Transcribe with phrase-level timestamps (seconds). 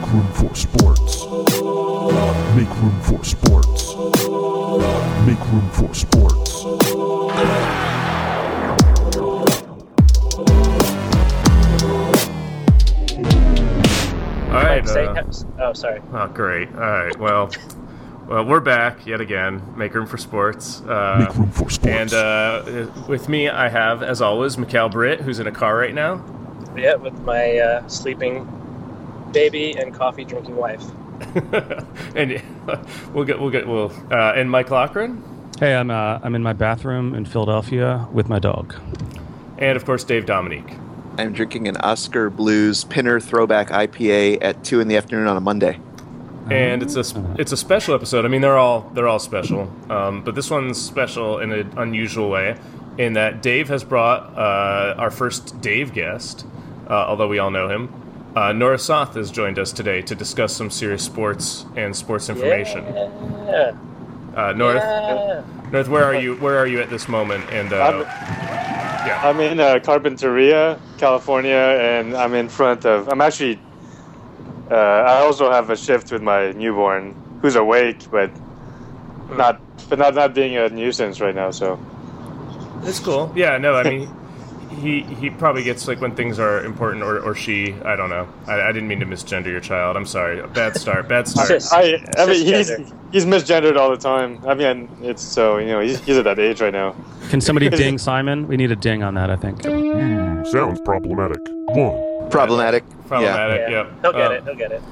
[0.00, 1.26] Make room for sports.
[2.56, 3.94] Make room for sports.
[5.26, 6.64] Make room for sports.
[14.50, 14.86] All right.
[14.88, 15.22] Say- uh,
[15.60, 16.00] oh, sorry.
[16.12, 16.68] oh, great.
[16.74, 17.16] All right.
[17.18, 17.50] Well,
[18.26, 19.62] well, we're back yet again.
[19.76, 20.80] Make room for sports.
[20.82, 21.86] Uh, Make room for sports.
[21.86, 25.94] and uh, with me, I have, as always, Mikhail Britt, who's in a car right
[25.94, 26.24] now.
[26.76, 28.46] Yeah, with my uh, sleeping
[29.32, 30.82] baby and coffee drinking wife.
[32.16, 32.42] and
[33.12, 35.22] we'll get, we'll get, we'll, uh, and Mike Lochran,
[35.58, 38.74] Hey, I'm uh, I'm in my bathroom in Philadelphia with my dog.
[39.58, 40.72] and of course Dave Dominique.
[41.18, 45.40] I'm drinking an Oskar Blues Pinner Throwback IPA at two in the afternoon on a
[45.40, 45.78] Monday.
[46.50, 47.04] and it's a
[47.38, 48.24] it's a special episode.
[48.24, 52.30] I mean, they're all they're all special, um, but this one's special in an unusual
[52.30, 52.56] way,
[52.96, 56.46] in that Dave has brought uh, our first Dave guest,
[56.88, 57.92] uh, although we all know him.
[58.36, 62.84] Uh, Nora Soth has joined us today to discuss some serious sports and sports information.
[62.84, 63.76] Yeah.
[64.36, 65.42] Uh, North, yeah.
[65.72, 66.36] North, where are you?
[66.36, 67.44] Where are you at this moment?
[67.50, 73.08] And uh, yeah, I'm in uh, Carpinteria, California, and I'm in front of.
[73.08, 73.58] I'm actually.
[74.70, 78.30] Uh, I also have a shift with my newborn, who's awake, but
[79.32, 81.50] not, but not not being a nuisance right now.
[81.50, 81.80] So
[82.84, 83.32] it's cool.
[83.34, 84.16] Yeah, no, I mean.
[84.80, 88.28] He, he probably gets like when things are important or, or she I don't know
[88.46, 91.72] I, I didn't mean to misgender your child I'm sorry bad start bad start Cis.
[91.72, 92.68] I, I mean, he's
[93.12, 94.40] he's misgendered all the time.
[94.46, 96.94] I mean, it's so you know he's, he's at that age right now.
[97.28, 98.48] Can somebody ding Simon?
[98.48, 99.30] We need a ding on that.
[99.30, 99.64] I think.
[99.64, 101.40] Hmm, sounds problematic.
[101.68, 102.30] One.
[102.30, 102.84] Problematic.
[103.06, 103.70] problematic Yeah.
[103.70, 104.44] yep He'll get Uh, it.
[104.44, 104.82] He'll get it.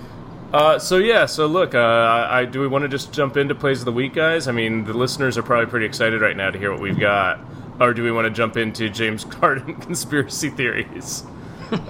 [0.53, 3.55] Uh, so yeah, so look, uh, I, I do we want to just jump into
[3.55, 4.49] plays of the week, guys?
[4.49, 7.39] I mean, the listeners are probably pretty excited right now to hear what we've got,
[7.81, 11.25] or do we want to jump into James Harden conspiracy theories?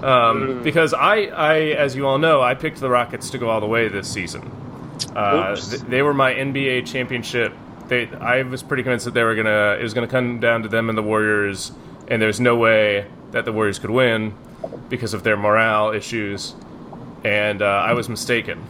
[0.01, 3.61] um, because I, I, as you all know, I picked the Rockets to go all
[3.61, 4.51] the way this season.
[5.15, 7.53] Uh, th- they were my NBA championship.
[7.87, 9.77] They, I was pretty convinced that they were gonna.
[9.79, 11.71] It was gonna come down to them and the Warriors,
[12.07, 14.35] and there's no way that the Warriors could win
[14.89, 16.55] because of their morale issues.
[17.23, 18.63] And uh, I was mistaken.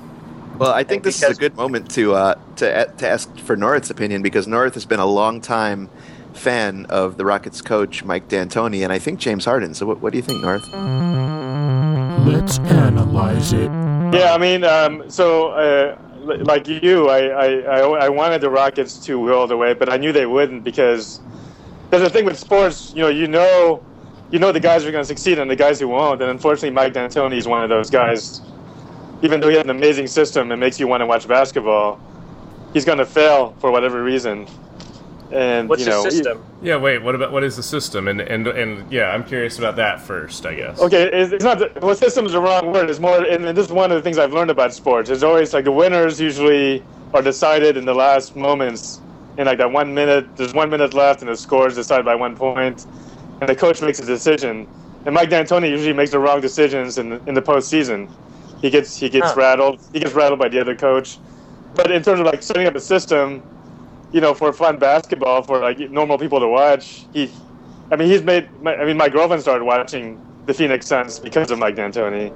[0.57, 3.89] Well, I think this is a good moment to uh, to to ask for North's
[3.89, 5.89] opinion because North has been a long time
[6.33, 9.73] fan of the Rockets coach Mike D'Antoni, and I think James Harden.
[9.73, 10.67] So, what, what do you think, North?
[12.25, 13.71] Let's analyze it.
[14.13, 18.97] Yeah, I mean, um, so uh, like you, I, I, I, I wanted the Rockets
[19.05, 21.19] to go all the way, but I knew they wouldn't because
[21.89, 22.93] there's a thing with sports.
[22.95, 23.83] You know, you know,
[24.31, 26.21] you know the guys who are going to succeed and the guys who won't.
[26.21, 28.41] And unfortunately, Mike D'Antoni is one of those guys.
[29.21, 31.99] Even though he has an amazing system and makes you want to watch basketball,
[32.73, 34.47] he's going to fail for whatever reason.
[35.31, 36.43] And What's you know, your system?
[36.61, 37.03] Yeah, wait.
[37.03, 38.07] What about what is the system?
[38.07, 40.45] And and and yeah, I'm curious about that first.
[40.45, 40.79] I guess.
[40.79, 41.59] Okay, it's it's not.
[41.59, 42.89] The, well, system is the wrong word.
[42.89, 45.09] It's more, and this is one of the things I've learned about sports.
[45.09, 49.01] It's always like the winners usually are decided in the last moments.
[49.37, 52.15] In like that one minute, there's one minute left, and the score is decided by
[52.15, 52.85] one point,
[53.39, 54.67] and the coach makes a decision.
[55.05, 58.09] And Mike D'Antoni usually makes the wrong decisions in the, in the postseason.
[58.61, 59.35] He gets he gets Huh.
[59.35, 59.81] rattled.
[59.93, 61.19] He gets rattled by the other coach.
[61.75, 63.43] But in terms of like setting up a system,
[64.11, 67.29] you know, for fun basketball for like normal people to watch, he,
[67.91, 68.49] I mean, he's made.
[68.61, 72.31] My, I mean, my girlfriend started watching the Phoenix Suns because of Mike D'Antoni,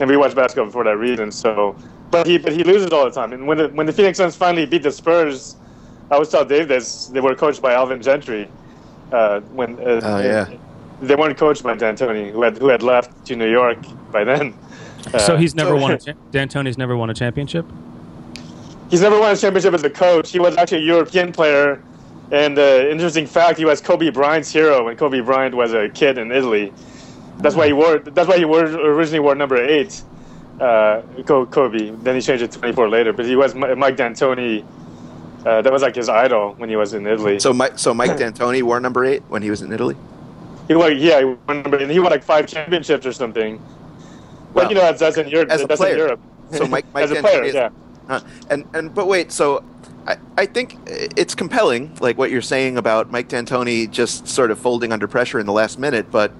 [0.00, 1.30] and we watch basketball for that reason.
[1.30, 1.76] So,
[2.10, 3.32] but he but he loses all the time.
[3.32, 5.56] And when the, when the Phoenix Suns finally beat the Spurs,
[6.10, 8.48] I always tell Dave this: they were coached by Alvin Gentry.
[9.12, 10.48] Uh, when uh, Oh, yeah.
[11.00, 13.78] they weren't coached by D'Antoni, who had who had left to New York
[14.12, 14.54] by then.
[15.18, 15.92] So Uh, he's never won.
[15.92, 17.64] A cha- D'Antoni's never won a championship.
[18.90, 20.30] He's never won a championship as a coach.
[20.30, 21.82] He was actually a European player.
[22.30, 26.18] And uh, interesting fact, he was Kobe Bryant's hero when Kobe Bryant was a kid
[26.18, 26.72] in Italy.
[27.38, 27.98] That's why he wore.
[27.98, 30.02] That's why he wore, originally wore number eight,
[30.60, 31.90] uh, Kobe.
[32.02, 33.12] Then he changed it to 24 later.
[33.12, 34.64] But he was Mike D'Antoni.
[35.46, 37.38] Uh, that was like his idol when he was in Italy.
[37.38, 39.96] So, Mike, so Mike D'Antoni wore number eight when he was in Italy.
[40.66, 43.62] he won, yeah, he won number, and he won like five championships or something.
[44.52, 45.50] But you know, that's, that's in Europe.
[45.50, 45.92] As a that's player.
[45.92, 46.20] in Europe.
[46.52, 47.68] So Mike, Mike as a D'Antoni player, is- yeah.
[48.08, 48.20] Huh.
[48.50, 49.62] And and but wait, so
[50.06, 54.58] I, I think it's compelling, like what you're saying about Mike D'Antoni just sort of
[54.58, 56.10] folding under pressure in the last minute.
[56.10, 56.32] But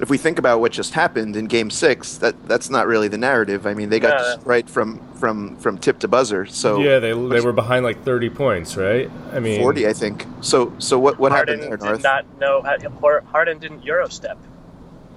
[0.00, 3.18] if we think about what just happened in Game Six, that that's not really the
[3.18, 3.64] narrative.
[3.68, 4.34] I mean, they got Yeah.
[4.34, 6.44] destroyed from from from tip to buzzer.
[6.46, 9.08] So yeah, they they were behind like 30 points, right?
[9.32, 10.26] I mean, forty, I think.
[10.40, 12.62] So so what what Harden happened there, did not know.
[12.62, 12.76] How,
[13.30, 14.38] Harden didn't Euro step.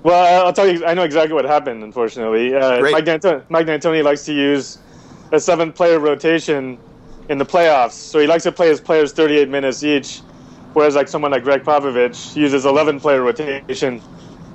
[0.03, 0.85] Well, I'll tell you.
[0.85, 1.81] I know exactly what happened.
[1.81, 4.77] Unfortunately, uh, Mike, D'Antoni, Mike D'Antoni likes to use
[5.35, 6.77] a seven-player rotation
[7.29, 7.91] in the playoffs.
[7.93, 10.19] So he likes to play his players 38 minutes each,
[10.73, 13.99] whereas like someone like Gregg Popovich uses 11-player rotation,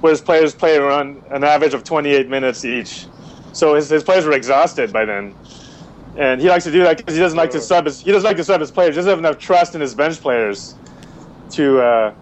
[0.01, 3.07] where his players play around an average of 28 minutes each.
[3.53, 5.35] so his, his players were exhausted by then.
[6.17, 8.27] And he likes to do that because he doesn't like to sub his he doesn't
[8.27, 8.95] like to sub his players.
[8.95, 10.75] He doesn't have enough trust in his bench players
[11.53, 12.15] to uh,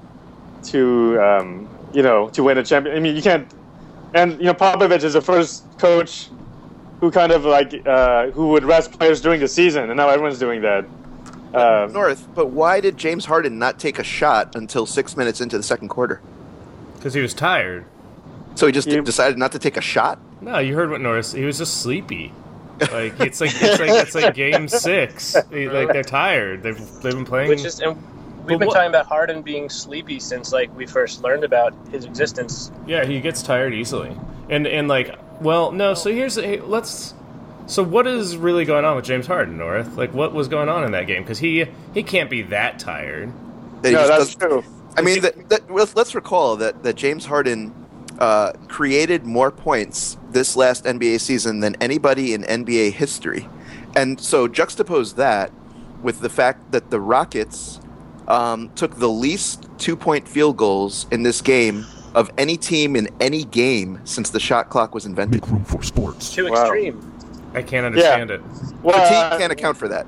[0.64, 2.96] to um, you know to win a champion.
[2.96, 3.52] I mean, you can't.
[4.14, 6.28] And you know, Popovich is the first coach
[7.00, 10.38] who kind of like uh, who would rest players during the season, and now everyone's
[10.38, 10.84] doing that.
[11.54, 15.56] Uh, North, but why did James Harden not take a shot until six minutes into
[15.56, 16.20] the second quarter?
[16.96, 17.86] Because he was tired.
[18.54, 20.18] So he just You- decided not to take a shot.
[20.40, 21.32] No, you heard what Norris.
[21.32, 22.32] He was just sleepy.
[22.92, 25.34] Like it's like it's like it's like game six.
[25.50, 26.62] They- Like they're tired.
[26.62, 27.48] They've they've been playing.
[27.48, 27.96] Which is, and
[28.48, 31.74] we've But been what- talking about Harden being sleepy since like we first learned about
[31.90, 32.70] his existence.
[32.86, 34.16] Yeah, he gets tired easily.
[34.50, 35.94] And and like, well, no.
[35.94, 37.14] So here's hey, let's.
[37.66, 39.96] So what is really going on with James Harden, North?
[39.96, 41.22] Like, what was going on in that game?
[41.22, 43.30] Because he he can't be that tired.
[43.82, 44.64] That no, that's true.
[44.96, 47.72] I mean, that, that, let's, let's recall that, that James Harden
[48.18, 53.48] uh, created more points this last NBA season than anybody in NBA history.
[53.94, 55.52] And so juxtapose that
[56.02, 57.80] with the fact that the Rockets
[58.28, 61.84] um, took the least two point field goals in this game
[62.14, 65.42] of any team in any game since the shot clock was invented.
[65.42, 66.32] Make room for sports.
[66.34, 66.62] Too Wow.
[66.62, 67.12] extreme.
[67.54, 68.40] I can't understand it.
[68.82, 70.06] Well, The uh, team can't account for that.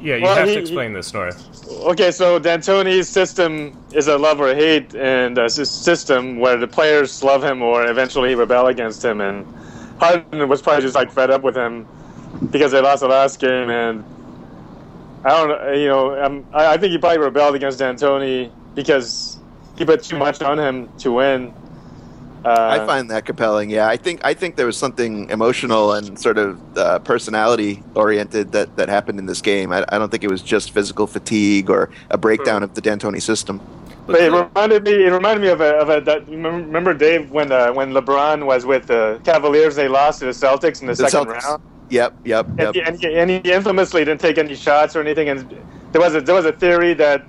[0.00, 1.48] Yeah, you Well, have he- to explain this, North.
[1.84, 7.22] Okay, so D'Antoni's system is a love or hate, and a system where the players
[7.22, 9.20] love him or eventually rebel against him.
[9.20, 9.46] And
[9.98, 11.86] Harden was probably just like fed up with him
[12.50, 14.04] because they lost the last game, and
[15.24, 19.38] I don't know, you know, um, I, I think he probably rebelled against D'Antoni because
[19.76, 21.54] he put too much on him to win.
[22.44, 23.70] Uh, I find that compelling.
[23.70, 28.50] Yeah, I think I think there was something emotional and sort of uh, personality oriented
[28.50, 29.72] that, that happened in this game.
[29.72, 33.22] I, I don't think it was just physical fatigue or a breakdown of the D'Antoni
[33.22, 33.60] system.
[34.08, 35.04] But it reminded me.
[35.06, 35.76] It reminded me of a.
[35.76, 40.18] Of a that, remember Dave when uh, when LeBron was with the Cavaliers, they lost
[40.18, 41.44] to the Celtics in the, The second Celtics.
[41.44, 41.62] round.
[41.92, 42.74] Yep, yep, And, yep.
[42.74, 45.28] he, and, he, and he infamously didn't take any shots or anything.
[45.28, 45.40] And
[45.92, 47.22] there was a there was a theory that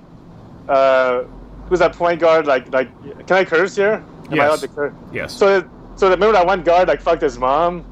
[0.68, 1.24] uh,
[1.68, 2.46] who's that point guard?
[2.46, 2.88] Like like
[3.26, 4.02] can I curse here?
[4.26, 4.48] Am I Yes.
[4.48, 4.94] allowed to curse?
[5.12, 5.32] Yes.
[5.34, 7.84] So so remember that one guard like fucked his mom,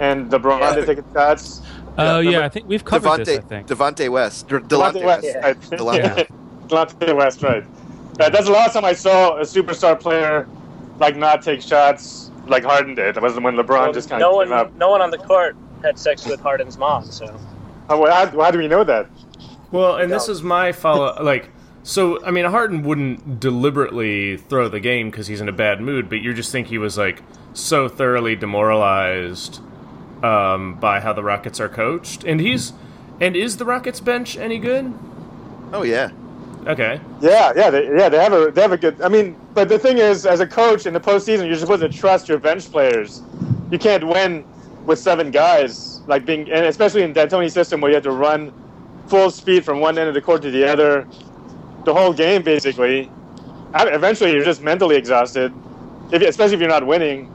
[0.00, 0.74] and LeBron Yeah.
[0.74, 1.62] didn't take shots.
[1.96, 3.38] Oh remember- yeah, I think we've covered this.
[3.38, 3.68] I think.
[3.68, 4.48] Devonte West.
[4.48, 4.68] De- Delonte
[5.00, 5.36] Delonte West, West.
[5.44, 5.60] right?
[5.80, 5.98] Delonte.
[6.18, 6.24] Yeah.
[6.66, 7.64] Delonte West, right?
[8.18, 10.48] Uh, that's the last time I saw a superstar player
[10.98, 13.14] like not take shots like Harden did.
[13.14, 14.74] That was when LeBron Well, just kind no of one, came up.
[14.74, 17.04] no one on the court had sex with Harden's mom.
[17.04, 17.26] So
[17.88, 19.08] How, how, how do we know that?
[19.70, 21.22] Well, and this is my follow.
[21.22, 21.50] Like,
[21.82, 26.08] so I mean, Harden wouldn't deliberately throw the game because he's in a bad mood,
[26.08, 29.60] but you just think he was like so thoroughly demoralized
[30.22, 32.72] um, by how the Rockets are coached, and he's
[33.20, 34.92] and is the Rockets bench any good?
[35.72, 36.10] Oh yeah.
[36.66, 38.08] Okay, Yeah, yeah, they, yeah.
[38.08, 39.00] They have a they have a good.
[39.00, 41.88] I mean, but the thing is, as a coach in the postseason, you're supposed to
[41.88, 43.22] trust your bench players.
[43.70, 44.44] You can't win
[44.86, 48.52] with seven guys, like being, and especially in D'Antoni's system where you have to run
[49.08, 51.06] full speed from one end of the court to the other,
[51.84, 53.10] the whole game basically.
[53.74, 55.52] Eventually, you're just mentally exhausted,
[56.10, 57.30] if, especially if you're not winning.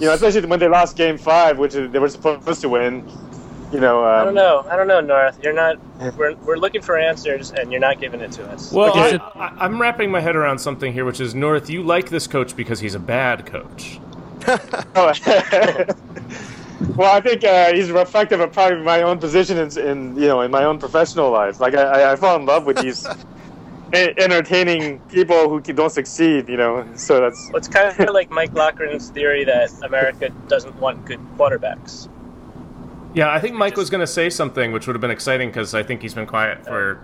[0.00, 3.08] You know, especially when they lost Game Five, which they were supposed to win.
[3.72, 4.66] You know, um, I don't know.
[4.70, 5.38] I don't know, North.
[5.42, 5.78] You're not.
[6.16, 8.72] We're, we're looking for answers, and you're not giving it to us.
[8.72, 9.18] well, Okay.
[9.18, 11.68] I, I, I'm wrapping my head around something here, which is North.
[11.68, 14.00] You like this coach because he's a bad coach.
[14.96, 15.12] Oh.
[16.96, 20.40] well, I think uh, he's reflective of probably my own position in, in you know
[20.42, 21.60] in my own professional life.
[21.60, 23.06] Like I, I- I fall in love with these
[23.92, 26.48] entertaining people who don't succeed.
[26.48, 30.76] You know, so that's Well, it's kind of like Mike Loughran's theory that America doesn't
[30.76, 32.08] want good quarterbacks.
[33.14, 35.74] Yeah, I think Mike was going to say something, which would have been exciting because
[35.74, 37.02] I think he's been quiet for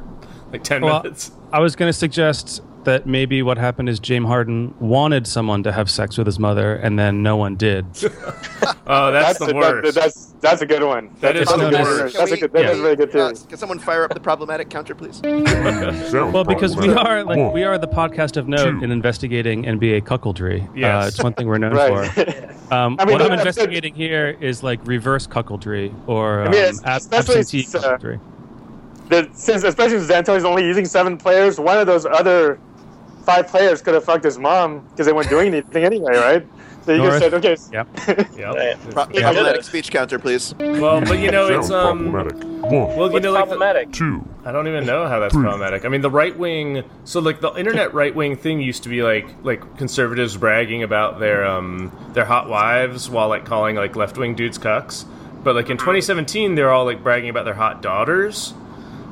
[0.52, 1.32] like ten Well, minutes.
[1.52, 5.72] I was going to suggest that maybe what happened is James Harden wanted someone to
[5.72, 7.86] have sex with his mother, and then no one did.
[8.86, 9.94] Oh, that's, the that- worst.
[9.94, 11.08] that's that's a good one.
[11.20, 12.00] That That's is a the good worst.
[12.00, 12.10] one.
[12.10, 12.52] Can That's a good.
[12.52, 12.78] That's yeah.
[12.78, 13.32] a very good theory.
[13.32, 15.22] Uh, can someone fire up the problematic counter, please?
[16.12, 20.68] Well, because we are like we are the podcast of note in investigating NBA cuckoldry.
[20.76, 21.04] Yes.
[21.04, 22.10] Uh, it's one thing we're known Right.
[22.10, 22.54] for.
[22.74, 26.64] Um, I mean, what I'm investigating here is like reverse cuckoldry or I um, mean,
[26.84, 28.20] especially absentee uh, cuckoldry.
[29.10, 32.58] that since especially since D'Antoni's only using seven players, one of those other
[33.24, 36.46] five players could have fucked his mom because they weren't doing anything anyway, right?
[36.84, 37.20] So you North.
[37.20, 37.88] just said, okay, Yep.
[38.36, 38.54] Yep.
[38.54, 38.76] Right.
[38.92, 39.22] Pro- Yeah.
[39.22, 40.54] problematic speech counter, please.
[40.58, 42.10] Well, but you know, it's um.
[42.12, 42.44] problematic.
[42.44, 43.92] One, Well, you What's know, like the, problematic?
[43.92, 45.42] two, I don't even know how that's Three.
[45.42, 45.84] problematic.
[45.84, 46.82] I mean, the right wing.
[47.04, 51.20] So, like, the internet right wing thing used to be like like conservatives bragging about
[51.20, 55.06] their um their hot wives while like calling like left wing dudes cucks.
[55.42, 58.52] But like in 2017, they're all like bragging about their hot daughters.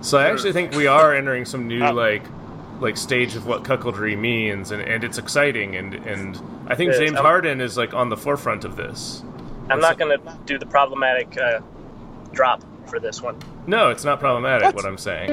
[0.03, 2.23] So I actually think we are entering some new like
[2.83, 5.77] like stage of what cuckoldry means, and, and it's exciting.
[5.77, 9.23] And and I think James I'm- Harden is like on the forefront of this.
[9.71, 11.61] I'm not going to do the problematic uh,
[12.33, 13.39] drop for this one.
[13.67, 14.75] No, it's not problematic.
[14.75, 15.31] What, I'm saying.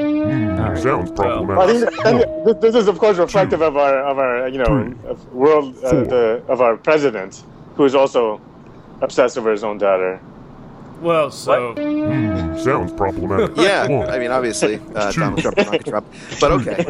[0.77, 1.89] Sounds problematic.
[1.89, 5.33] think, and th- this is of course reflective of our of our you know of
[5.33, 7.43] world uh, the, of our president,
[7.75, 8.39] who is also
[9.01, 10.21] obsessed over his own daughter.
[11.01, 11.75] Well, so
[12.57, 13.55] Sounds problematic.
[13.55, 16.07] Yeah, One, I mean, obviously, uh, Donald Trump, Donald Trump.
[16.39, 16.85] But okay,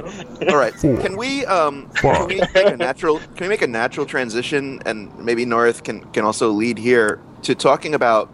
[0.49, 0.73] all right.
[0.73, 5.17] Can we um, can we make a natural can we make a natural transition, and
[5.19, 8.31] maybe North can can also lead here to talking about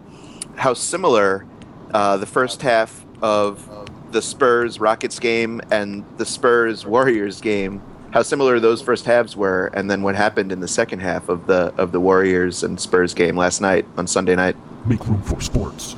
[0.56, 1.46] how similar
[1.92, 3.68] uh, the first half of
[4.12, 7.82] the Spurs Rockets game and the Spurs Warriors game.
[8.12, 11.46] How similar those first halves were, and then what happened in the second half of
[11.46, 14.56] the of the Warriors and Spurs game last night on Sunday night.
[14.86, 15.96] Make room for sports.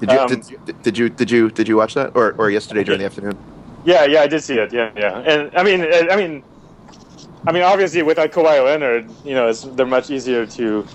[0.00, 2.82] Did you Um, did, did you did you did you watch that or, or yesterday
[2.84, 3.36] during the afternoon?
[3.84, 4.72] Yeah, yeah, I did see it.
[4.72, 6.42] Yeah, yeah, and I mean, I mean,
[7.46, 10.86] I mean, obviously without Kawhi Leonard, you know, it's, they're much easier to.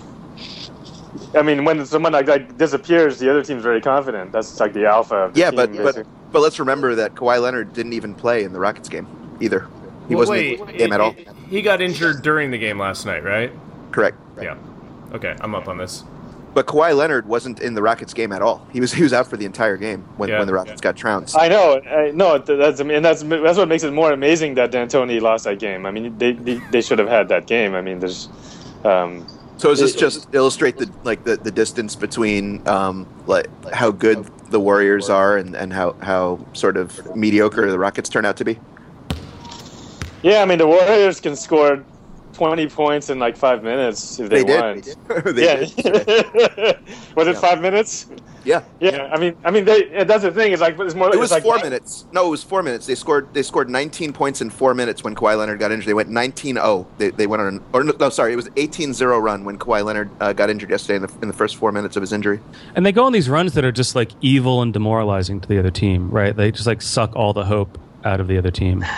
[1.34, 4.32] I mean, when someone like that disappears, the other team's very confident.
[4.32, 5.14] That's like the alpha.
[5.16, 6.12] Of the Yeah, team, but but basically.
[6.32, 9.06] but let's remember that Kawhi Leonard didn't even play in the Rockets game
[9.40, 9.68] either.
[10.08, 11.12] He well, wasn't wait, in the game at all.
[11.12, 13.52] he- He got injured during the game last night, right?
[13.92, 14.18] Correct.
[14.42, 14.56] Yeah.
[15.12, 16.02] Okay, I'm up on this.
[16.52, 18.66] But Kawhi Leonard wasn't in the Rockets game at all.
[18.72, 20.38] He was he was out for the entire game when, Yeah.
[20.38, 21.36] when the Rockets got trounced.
[21.38, 22.38] I know, I know.
[22.38, 25.58] th- That's I mean, that's that's what makes it more amazing that D'Antoni lost that
[25.60, 25.86] game.
[25.86, 27.74] I mean, they they, they should have had that game.
[27.74, 28.28] I mean, there's.
[28.84, 29.26] Um,
[29.58, 34.24] So does this just illustrate the like the, the distance between um, like how good
[34.50, 38.44] the Warriors are and, and how, how sort of mediocre the Rockets turn out to
[38.44, 38.58] be?
[40.22, 41.84] yeah, I mean, the Warriors can score
[42.32, 44.84] twenty points in like five minutes if they, They want.
[44.84, 44.96] did.
[45.36, 45.64] They yeah.
[45.64, 46.78] did.
[47.16, 47.40] was it Yeah.
[47.40, 48.06] five minutes?
[48.42, 48.62] Yeah.
[48.80, 49.90] Yeah, I mean, I mean, they.
[49.90, 50.52] and That's the thing.
[50.52, 51.12] It's like it's more.
[51.14, 52.06] It was it's like, four minutes.
[52.10, 52.86] No, it was four minutes.
[52.86, 53.32] They scored.
[53.34, 55.86] They scored 19 points in four minutes when Kawhi Leonard got injured.
[55.86, 56.86] They went 19-0.
[56.96, 59.84] They, they went on an or no, no, sorry, it was 18-0 run when Kawhi
[59.84, 62.40] Leonard uh, got injured yesterday in the, in the first four minutes of his injury.
[62.74, 65.58] And they go on these runs that are just like evil and demoralizing to the
[65.58, 66.34] other team, right?
[66.34, 68.82] They just like suck all the hope out of the other team.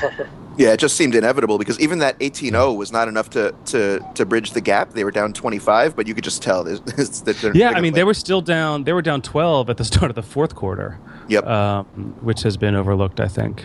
[0.59, 4.27] Yeah, it just seemed inevitable because even that 18-0 was not enough to, to, to
[4.27, 4.91] bridge the gap.
[4.91, 6.81] They were down 25, but you could just tell there's-
[7.21, 8.85] that they're Yeah, they're I mean gonna they were still down.
[8.85, 11.47] They were down 12 at the start of the fourth quarter, Yep.
[11.47, 11.87] um,
[12.21, 13.65] which has been overlooked, I think.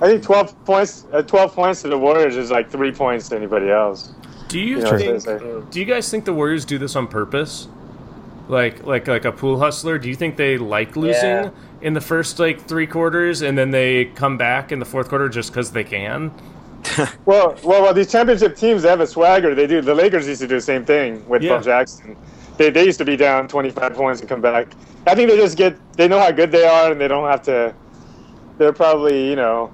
[0.00, 1.06] I think twelve points.
[1.12, 4.12] Uh, twelve points to the Warriors is like three points to anybody else.
[4.48, 5.02] Do you You know, think?
[5.02, 7.68] so it's like- Do you guys think the Warriors do this on purpose?
[8.48, 9.98] Like, like, like a pool hustler.
[9.98, 11.50] Do you think they like losing Yeah.
[11.82, 15.28] In the first like three quarters, and then they come back in the fourth quarter
[15.28, 16.32] just because they can?
[17.24, 19.54] Well, well, well, these championship teams they have a swagger.
[19.54, 19.80] They do.
[19.80, 21.50] The Lakers used to do the same thing with Yeah.
[21.56, 22.16] Phil Jackson.
[22.56, 24.66] They, they used to be down 25 points and come back.
[25.06, 27.42] I think they just get they know how good they are and they don't have
[27.42, 27.72] to.
[28.58, 29.72] They're probably you know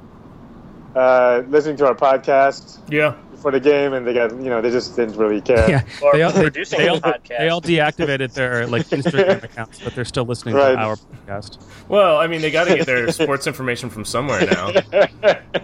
[0.94, 3.14] uh, listening to our podcast Yeah.
[3.40, 5.68] For the game and they got you know they just didn't really care.
[5.68, 9.80] Yeah, Or they all, they, producing they all, they all deactivated their like Instagram accounts,
[9.82, 10.72] but they're still listening Right.
[10.72, 11.58] to our podcast.
[11.88, 14.72] Well, I mean, they got to get their sports information from somewhere now.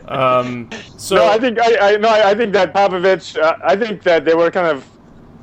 [0.09, 3.37] Um, so no, I think I, I no, I, I think that Popovich.
[3.41, 4.89] Uh, I think that they were kind of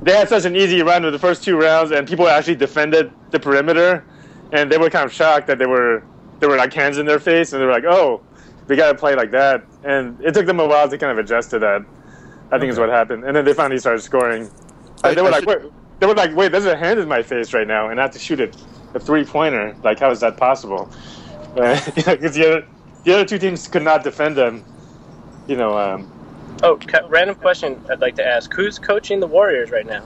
[0.02, 3.12] they had such an easy run with the first two rounds, and people actually defended
[3.30, 4.04] the perimeter,
[4.52, 6.02] and they were kind of shocked that they were
[6.40, 8.20] they were like hands in their face, and they were like, oh,
[8.68, 11.18] we got to play like that, and it took them a while to kind of
[11.18, 11.84] adjust to that.
[12.52, 14.50] I think is what happened, and then they finally started scoring.
[15.02, 17.08] I- they were I like, should- wait, they were like, wait, there's a hand in
[17.08, 18.56] my face right now, and I have to shoot it
[18.94, 19.74] a three pointer.
[19.82, 20.88] Like, how is that possible?
[21.54, 22.66] Because the other
[23.04, 24.64] the other two teams could not defend them.
[25.48, 26.08] You know, um,
[26.62, 30.04] Oh, ca- random question I'd like to ask: Who's coaching the Warriors right now?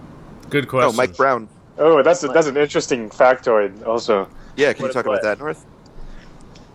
[0.50, 0.90] good question.
[0.92, 1.48] Oh, Mike Brown.
[1.78, 3.86] oh, that's a, that's an interesting factoid.
[3.86, 5.20] Also, Yeah, can you talk what?
[5.20, 5.64] about that, North?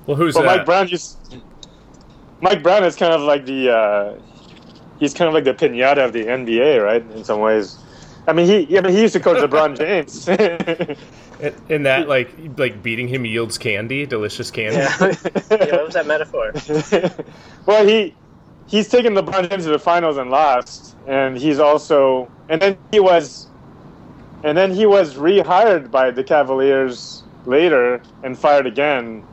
[0.06, 0.58] Well, who's well, that?
[0.58, 1.18] Mike Brown used.
[2.42, 3.72] Mike Brown is kind of like the.
[3.72, 4.20] Uh,
[5.02, 7.04] he's kind of like the pinata of the NBA, right?
[7.12, 7.78] In some ways.
[8.28, 8.78] I mean, he.
[8.78, 10.28] I mean, he used to coach LeBron James.
[11.42, 14.78] In- In that, like, like beating him yields candy, delicious candy.
[14.78, 14.98] Yeah,
[15.52, 16.54] yeah what was that metaphor?
[17.66, 18.16] well, he
[18.68, 23.00] he's taken LeBron James to the finals and lost, and he's also and then he
[23.00, 23.48] was
[24.44, 29.26] and then he was rehired by the Cavaliers later and fired again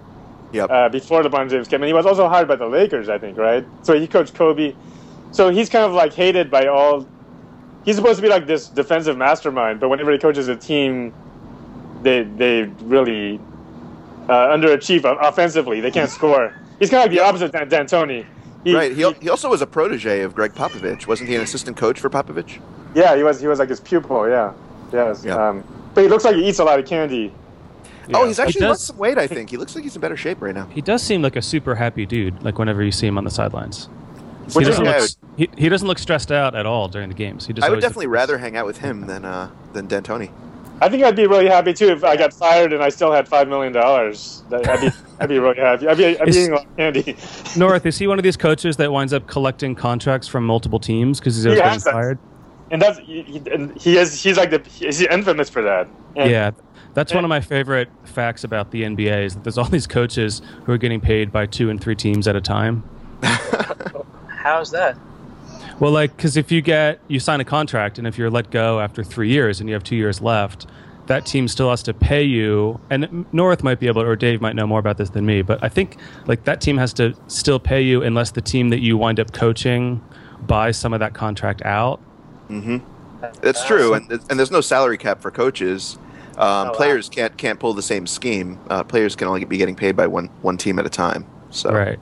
[0.52, 0.70] Yep.
[0.70, 1.82] uh, before LeBron James came.
[1.82, 3.66] And he was also hired by the Lakers, I think, right?
[3.82, 4.74] So he coached Kobe.
[5.32, 7.06] So he's kind of like hated by all.
[7.84, 11.12] He's supposed to be like this defensive mastermind, but whenever he coaches a team,
[12.02, 13.40] they they really
[14.28, 15.80] uh, underachieve offensively.
[15.80, 16.54] They can't score.
[16.78, 18.26] He's kind of like the opposite of Dan- D'Antoni.
[18.64, 18.92] He, right.
[18.94, 21.06] He, he also was a protege of Gregg Popovich.
[21.06, 22.60] Wasn't he an assistant coach for Popovich?
[22.94, 24.28] yeah, he was he was like his pupil.
[24.28, 24.52] Yeah,
[24.92, 25.24] yes.
[25.24, 25.36] Yeah.
[25.48, 27.32] Um, but he looks like he eats a lot of candy.
[28.14, 29.18] Oh, he's He actually does- lost some weight.
[29.18, 30.66] I think he looks like he's in better shape right now.
[30.66, 32.42] He does seem like a super happy dude.
[32.42, 33.88] Like whenever you see him on the sidelines,
[34.52, 37.14] he Which is doesn't, look, he, he doesn't look stressed out at all during the
[37.14, 37.46] games.
[37.46, 40.30] He just I would definitely looks- rather hang out with him than uh, than D'Antoni.
[40.80, 43.26] I think I'd be really happy too if I got fired and I still had
[43.28, 44.44] five million dollars.
[44.52, 45.88] I'd be, I'd be really happy.
[45.88, 47.16] I'd be, I'd be Is- eating a candy.
[47.56, 51.18] North, is he one of these coaches that winds up collecting contracts from multiple teams
[51.18, 52.18] because he's always He getting fired?
[52.70, 55.88] And that's he, he, and he is he's like the he's infamous for that.
[56.14, 56.52] And Yeah,
[56.94, 60.42] that's one of my favorite facts about the NBA is that there's all these coaches
[60.64, 62.84] who are getting paid by two and three teams at a time.
[64.38, 64.96] How's that?
[65.80, 68.80] Well, like, because if you get you sign a contract and if you're let go
[68.80, 70.66] after three years and you have two years left,
[71.06, 72.80] that team still has to pay you.
[72.90, 75.62] And North might be able, or Dave might know more about this than me, but
[75.62, 78.96] I think like that team has to still pay you unless the team that you
[78.96, 80.02] wind up coaching
[80.46, 82.00] buys some of that contract out.
[83.42, 85.98] That's true, and and there's no salary cap for coaches.
[86.36, 86.72] Um, wow.
[86.72, 88.60] Players can't can't pull the same scheme.
[88.70, 91.26] Uh, players can only be getting paid by one one team at a time.
[91.50, 91.98] So Right.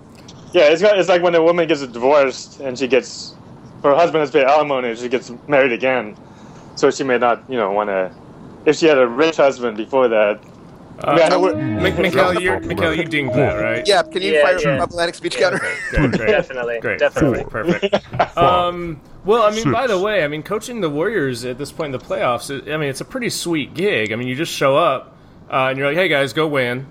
[0.53, 3.35] Yeah, it's got, it's like when a woman gets divorced and she gets
[3.83, 6.17] her husband has paid alimony and she gets married again,
[6.75, 8.11] so she may not you know want to.
[8.65, 10.41] If she had a rich husband before that,
[11.05, 13.87] I mean, I know Uh, we're- Mi- Mikhail, you Mikhail, you dinged that, right?
[13.87, 14.69] yeah, can you Yeah, fire yeah.
[14.75, 15.59] a problematic speech counter?
[15.91, 16.26] Great, great.
[16.31, 16.99] Definitely, Great.
[16.99, 17.45] definitely.
[17.45, 17.93] Perfect.
[17.93, 18.37] perfect.
[18.38, 21.95] Um, well, I mean, by the way, I mean, coaching the Warriors at this point
[21.95, 24.12] in the playoffs, I mean, it's a pretty sweet gig.
[24.12, 25.17] I mean, you just show up
[25.50, 26.87] uh, and you're like, hey, guys, go win.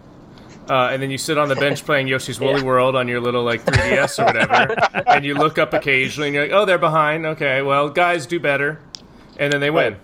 [0.70, 3.44] Uh, and then you sit on the bench playing Yoshi's Woolly World on your little
[3.44, 4.76] like 3DS or whatever,
[5.08, 7.26] and you look up occasionally and you're like, "Oh, they're behind.
[7.26, 8.80] Okay, well, guys, do better,"
[9.38, 9.98] and then they win.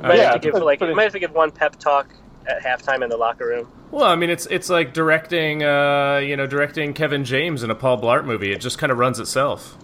[0.00, 2.08] Might Yeah, have to give like pretty- might have to give one pep talk
[2.46, 3.68] at halftime in the locker room.
[3.90, 7.74] Well, I mean, it's it's like directing, uh, you know, directing Kevin James in a
[7.74, 8.52] Paul Blart movie.
[8.52, 9.76] It just kind of runs itself.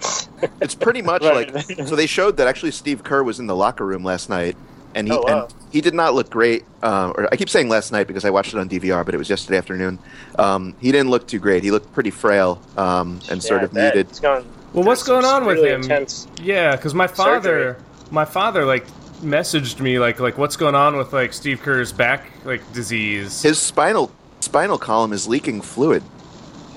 [0.60, 1.52] It's pretty much Right.
[1.52, 1.96] like so.
[1.96, 4.56] They showed that actually Steve Kerr was in the locker room last night,
[4.94, 5.42] and he Oh, wow.
[5.44, 6.64] and he did not look great.
[6.82, 9.18] Uh, or I keep saying last night because I watched it on DVR, but it
[9.18, 9.98] was yesterday afternoon.
[10.38, 11.62] Um, he didn't look too great.
[11.64, 13.94] He looked pretty frail um, and sort Yeah, of I bet.
[13.94, 14.10] muted.
[14.10, 14.44] It's going.
[14.72, 15.82] Well, what's going some on with really him?
[15.82, 16.26] Intense.
[16.42, 17.76] Yeah, because my father,
[18.10, 18.86] my father, like
[19.22, 23.40] messaged me like like what's going on with like Steve Kerr's back like disease.
[23.42, 24.10] His spinal
[24.40, 26.02] spinal column is leaking fluid.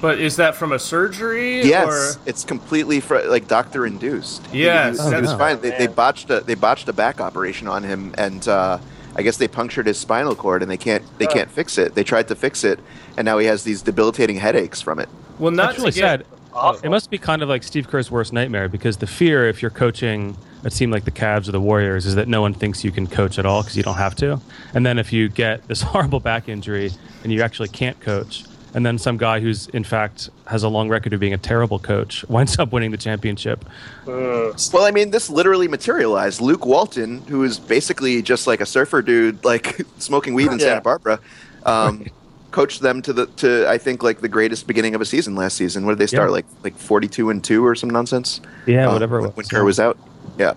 [0.01, 1.61] But is that from a surgery?
[1.63, 2.21] Yes, Or?
[2.25, 4.41] it's completely fr- like doctor induced.
[4.53, 5.61] Yes, he, he was that's- fine.
[5.61, 8.77] They, they botched a they botched a back operation on him, and uh,
[9.15, 11.31] I guess they punctured his spinal cord, and they can't they Oh.
[11.33, 11.95] can't fix it.
[11.95, 12.79] They tried to fix it,
[13.17, 15.09] and now he has these debilitating headaches from it.
[15.39, 16.25] Well, not That's really to get, sad.
[16.53, 16.85] Awful.
[16.85, 19.69] It must be kind of like Steve Kerr's worst nightmare because the fear, if you're
[19.69, 22.91] coaching a team like the Cavs or the Warriors, is that no one thinks you
[22.91, 24.41] can coach at all because you don't have to.
[24.73, 26.91] And then if you get this horrible back injury
[27.23, 30.89] and you actually can't coach, and then some guy who's in fact has a long
[30.89, 33.65] record of being a terrible coach winds up winning the championship.
[34.05, 34.73] Mm.
[34.73, 36.41] Well, I mean, this literally materialized.
[36.41, 40.65] Luke Walton, who is basically just like a surfer dude, like smoking weed in Yeah.
[40.65, 41.19] Santa Barbara,
[41.65, 42.05] um,
[42.51, 45.57] coached them to the to I think like the greatest beginning of a season last
[45.57, 45.85] season.
[45.85, 46.33] What did they start Yeah.
[46.33, 48.41] like like forty two and two or some nonsense?
[48.65, 49.17] Yeah, Uh, whatever.
[49.21, 49.47] When, it when was.
[49.49, 49.97] Kerr was out.
[50.37, 50.53] Yeah.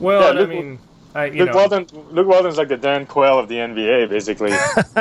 [0.00, 0.78] well, Yeah, and I mean,
[1.18, 4.50] I you Luke know, Walton, Luke Walton's like the Dan Quayle of the NBA, basically.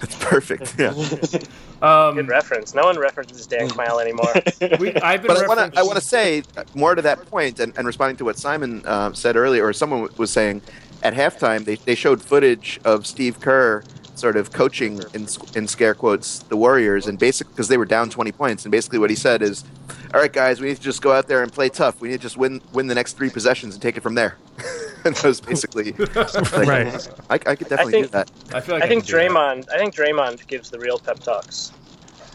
[0.00, 0.74] That's perfect.
[0.76, 0.88] Yeah.
[1.82, 2.74] um, Good reference.
[2.74, 4.32] No one references Dan Quayle anymore.
[4.80, 6.42] we, I've been But I want referenced- to I want to say
[6.74, 10.08] more to that point, and, and responding to what Simon uh, said earlier, or someone
[10.16, 10.60] was saying
[11.04, 13.84] at halftime, they, they showed footage of Steve Kerr
[14.18, 18.10] sort of coaching in in scare quotes the Warriors, and basically because they were down
[18.10, 19.64] twenty points, and basically what he said is,
[20.12, 22.00] "All right, guys, we need to just go out there and play tough.
[22.00, 24.36] We need to just win win the next three possessions and take it from there."
[25.04, 27.08] and that was basically like, Right.
[27.30, 28.30] I, I could definitely think- do that.
[28.52, 29.30] I feel like I think can that.
[29.30, 29.68] Draymond.
[29.72, 31.72] I think Draymond gives the real pep talks.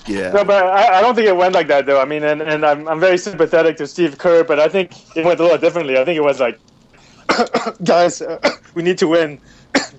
[0.08, 0.32] Yeah.
[0.32, 2.02] No, but I, I don't think it went like that, though.
[2.02, 5.24] I mean, and, and I'm, I'm very sympathetic to Steve Kerr, but I think it
[5.24, 5.98] went a little differently.
[5.98, 6.60] I think it was like,
[7.84, 8.38] guys, uh,
[8.76, 9.40] we need to win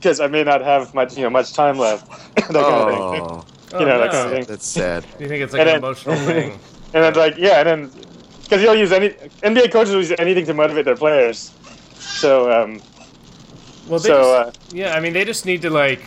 [0.05, 2.07] because I may not have much, you know, much time left.
[2.37, 3.23] that kind of thing.
[3.23, 4.13] oh, Oh, you know, that no.
[4.13, 4.45] kind of thing.
[4.45, 5.05] that's sad.
[5.19, 6.51] You think it's like And an then- emotional thing?
[6.93, 8.05] And then like, yeah, and then
[8.43, 9.09] because you'll use any
[9.43, 11.51] NBA coaches will use anything to motivate their players.
[11.99, 12.81] So um,
[13.89, 16.03] Well, they So, just, yeah, I mean, they just need to like,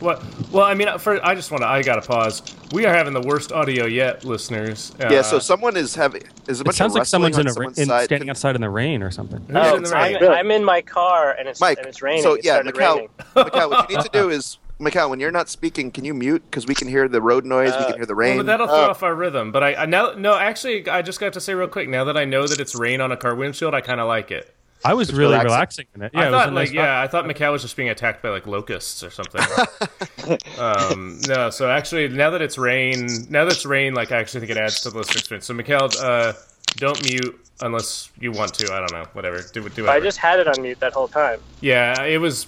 [0.00, 0.22] what?
[0.52, 2.42] Well, I mean, for I just want to, I gotta pause.
[2.72, 4.92] We are having the worst audio yet, listeners.
[5.00, 5.22] Uh, Yeah.
[5.22, 7.54] So someone is having is a It sounds of like someone's in on a ra-
[7.54, 8.04] someone's in, side.
[8.04, 9.40] standing outside in the rain or something.
[9.46, 10.22] who's Oh, in the I'm.
[10.32, 12.22] I'm in my car and it's Mike, and it's raining.
[12.22, 13.10] so it yeah, started Mikhail, raining.
[13.36, 16.42] Mikhail, what you need to do is, Mikhail, when you're not speaking, can you mute?
[16.48, 18.36] Because we can hear the road noise, we Uh, can hear the Well, rain.
[18.36, 18.90] but that'll throw Oh.
[18.90, 19.50] off our rhythm.
[19.50, 21.88] But I, I now, no, actually, I just got to say real quick.
[21.88, 24.30] Now that I know that it's rain on a car windshield, I kind of like
[24.30, 24.54] it.
[24.84, 25.46] I was really relaxing.
[25.50, 26.10] relaxing in it.
[26.14, 27.88] Yeah, I it was thought, a nice like, yeah, I thought Macau was just being
[27.88, 29.40] attacked by like locusts or something.
[30.58, 34.40] um, no, so actually, now that it's rain, now that it's rain, like I actually
[34.40, 35.46] think it adds to the listener experience.
[35.46, 36.32] So, Mikhail, uh,
[36.76, 38.72] don't mute unless you want to.
[38.72, 39.42] I don't know, whatever.
[39.52, 41.40] Do do I just had it on mute that whole time.
[41.60, 42.46] yeah, it was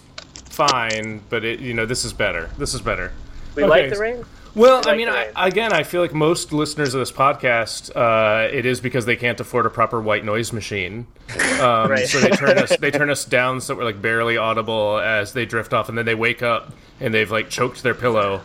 [0.50, 2.50] fine, but it, you know, this is better.
[2.58, 3.12] This is better.
[3.54, 4.24] We Okay, like the rain.
[4.54, 8.66] Well, I mean, I, again, I feel like most listeners of this podcast, uh, it
[8.66, 11.06] is because they can't afford a proper white noise machine.
[11.60, 12.06] Um, Right.
[12.08, 15.44] So they turn us they turn us down so we're like barely audible as they
[15.44, 18.40] drift off, and then they wake up and they've like choked their pillow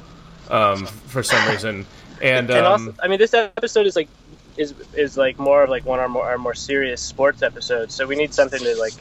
[0.49, 1.85] um, for some reason.
[2.21, 4.09] And, and um, also, I mean, this episode is like
[4.57, 7.95] is is like more of like one of our more, our more serious sports episodes.
[7.95, 8.93] So we need something to like.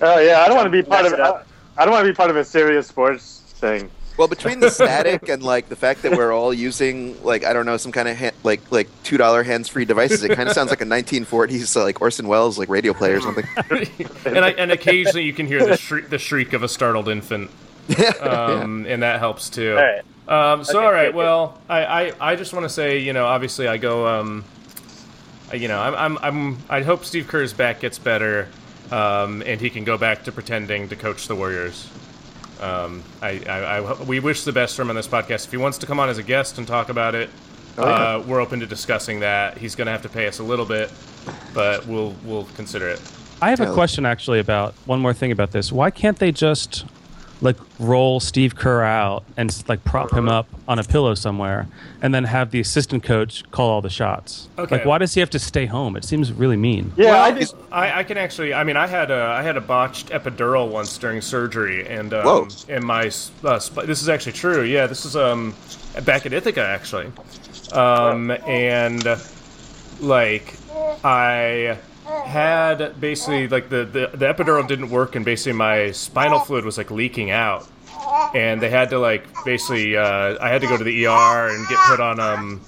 [0.00, 1.20] Oh yeah, I don't want to be part of it.
[1.20, 1.42] I,
[1.76, 3.90] I don't want to be part of a serious sports thing.
[4.16, 7.66] Well, between the static and like the fact that we're all using like I don't
[7.66, 10.54] know some kind of ha- like like two dollar hands free devices, it kind of
[10.54, 13.44] sounds like a 1940s uh, like Orson Welles like radio play or something.
[14.26, 17.50] and, I, and occasionally you can hear the shriek, the shriek of a startled infant,
[18.20, 19.76] um, and that helps too.
[19.76, 20.02] All right.
[20.28, 21.16] Um, so Okay, all right, good, good.
[21.18, 24.44] well, I, I, I just want to say, you know, obviously I go, um,
[25.52, 28.48] I- you know, I'm, I'm, I'm I hope Steve Kerr's back gets better,
[28.90, 31.88] um, and he can go back to pretending to coach the Warriors.
[32.60, 35.44] Um, I, I, I, we wish the best for him on this podcast.
[35.46, 37.30] If he wants to come on as a guest and talk about it,
[37.78, 37.92] Oh, yeah.
[38.16, 39.58] uh, we're open to discussing that.
[39.58, 40.90] He's going to have to pay us a little bit,
[41.52, 43.02] but we'll, we'll consider it.
[43.42, 45.70] I have a question actually about one more thing about this.
[45.70, 46.86] Why can't they just
[47.40, 51.66] like roll Steve Kerr out and like prop him up on a pillow somewhere,
[52.00, 54.48] and then have the assistant coach call all the shots?
[54.58, 54.76] Okay.
[54.76, 55.96] Like, why does he have to stay home?
[55.96, 56.92] It seems really mean.
[56.96, 58.54] Yeah, well, I I, just, I, can actually.
[58.54, 62.24] I mean, I had a I had a botched epidural once during surgery, and um,
[62.24, 62.48] Whoa.
[62.68, 63.10] and my
[63.44, 64.62] uh, sp- this is actually true.
[64.62, 65.54] Yeah, this is um
[66.04, 67.12] back at Ithaca actually,
[67.72, 69.04] um and
[70.00, 70.54] like
[71.04, 76.64] I had basically like the, the the epidural didn't work, and basically my spinal fluid
[76.64, 77.66] was like leaking out,
[78.34, 81.66] and they had to like basically uh, I had to go to the ER and
[81.68, 82.60] get put on um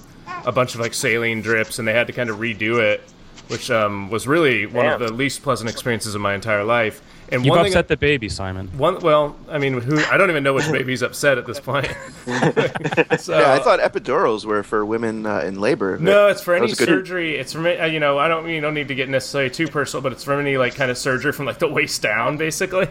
[0.45, 3.01] a bunch of like saline drips, and they had to kind of redo it,
[3.47, 7.01] which um, was really one of the least pleasant experiences of my entire life.
[7.31, 8.67] And You've one thing, upset the baby, Simon.
[8.77, 11.85] one well, I mean, who I don't even know which baby's upset at this point.
[12.25, 15.97] so, yeah, I thought epidurals were for women uh, in labor.
[15.99, 17.35] no, it's for any was a good- surgery.
[17.35, 20.01] It's for uh, you know I don't you don't need to get necessarily too personal,
[20.01, 22.87] but it's for any like kind of surgery from like the waist down, basically.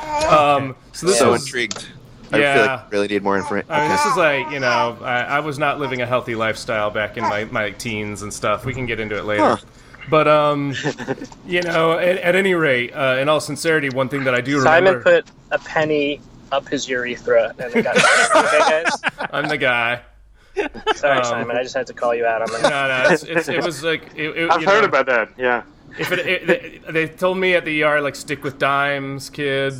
[0.28, 1.86] um, so this So was, intrigued.
[2.32, 2.54] I Yeah.
[2.54, 3.70] feel like I really need more information.
[3.72, 6.90] I mean, this is like you know, I, I was not living a healthy lifestyle
[6.90, 8.64] back in my, my teens and stuff.
[8.64, 9.42] We can get into it later.
[9.42, 9.56] Huh.
[10.08, 10.74] But um,
[11.46, 14.60] you know, at, at any rate, uh, in all sincerity, one thing that I do
[14.60, 16.20] Simon remember, Simon put a penny
[16.52, 17.96] up his urethra and it got.
[18.36, 19.00] okay, guys.
[19.32, 20.00] I'm the guy.
[20.96, 21.56] Sorry, Um, Simon.
[21.56, 22.62] I just had to call you out on that.
[22.62, 25.30] No, no, it's, it's, it was like it, it, I've you heard know, about that.
[25.38, 25.62] Yeah.
[25.98, 29.74] If it, it, they, they told me at the ER like stick with dimes, kid.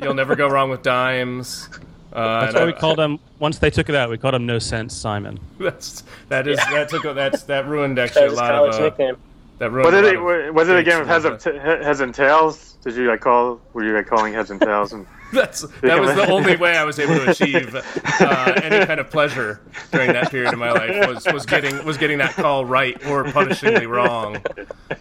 [0.00, 1.68] You'll never go wrong with dimes.
[2.12, 3.18] Uh, That's why I- we called him.
[3.38, 5.40] Once they took it out, we called him No Sense Simon.
[5.58, 9.16] That's that is that took that's that ruined That actually a lot of uh, nickname.
[9.62, 9.84] That ruined.
[9.84, 10.48] What did it?
[10.48, 12.76] of Was it a game of heads, and of t- heads and tails?
[12.82, 13.60] Did you like call?
[13.72, 14.92] Were you like calling heads and tails?
[14.92, 18.98] And That's that was the only way I was able to achieve uh, any kind
[18.98, 19.60] of pleasure
[19.92, 23.24] during that period of my life was, was getting was getting that call right or
[23.24, 24.42] punishingly wrong.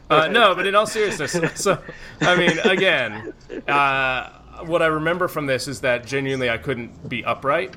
[0.09, 1.81] Uh, no, but in all seriousness, so
[2.21, 3.33] I mean, again,
[3.67, 4.29] uh,
[4.65, 7.75] what I remember from this is that genuinely I couldn't be upright.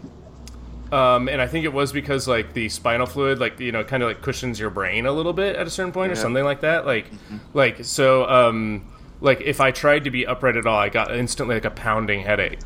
[0.94, 4.00] Um, and I think it was because like the spinal fluid, like you know, kind
[4.04, 6.60] of like cushions your brain a little bit at a certain point or something like
[6.60, 6.86] that.
[6.86, 7.06] Like,
[7.52, 11.56] like so, um, like if I tried to be upright at all, I got instantly
[11.56, 12.60] like a pounding headache.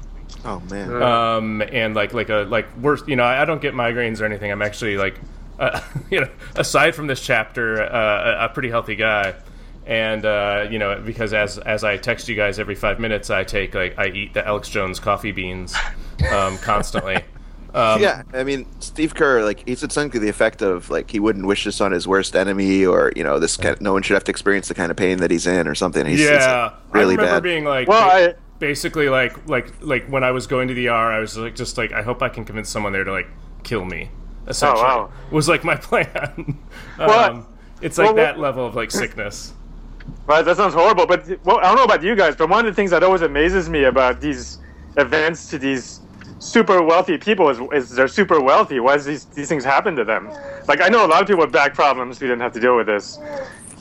[0.45, 1.03] oh man.
[1.03, 4.27] Um, and like like a like worse, you know, I, I don't get migraines or
[4.27, 4.53] anything.
[4.53, 5.19] I'm actually like,
[5.59, 9.37] uh, you know, aside from this chapter, uh, a, a pretty healthy guy.
[9.87, 13.45] And uh, you know, because as as I text you guys every five minutes, I
[13.45, 15.75] take like I eat the Alex Jones coffee beans
[16.31, 17.25] um, constantly.
[17.75, 21.11] Um, yeah, I mean, Steve Kerr, like he said something to the effect of like
[21.11, 24.03] he wouldn't wish this on his worst enemy, or you know, this kind no one
[24.03, 26.07] should have to experience the kind of pain that he's in, or something.
[26.07, 27.43] He's, it's, yeah, like, really I remember bad.
[27.43, 30.93] being like, Well, I- basically like like like when I was going to the ER,
[30.93, 33.29] I was like just like I hope I can convince someone there to like
[33.65, 34.11] kill me.
[34.47, 35.13] Essentially, wow.
[35.31, 36.59] was like my plan.
[36.99, 37.47] Well, um,
[37.83, 39.53] it's like well, that what- level of like sickness.
[40.27, 41.07] Right, that sounds horrible.
[41.07, 43.21] But well, I don't know about you guys, but one of the things that always
[43.21, 44.59] amazes me about these
[44.97, 46.01] events to these
[46.39, 48.81] super wealthy people is, is they're super wealthy.
[48.81, 50.31] Why does these these things happen to them?
[50.67, 52.77] Like I know a lot of people with back problems who didn't have to deal
[52.77, 53.19] with this.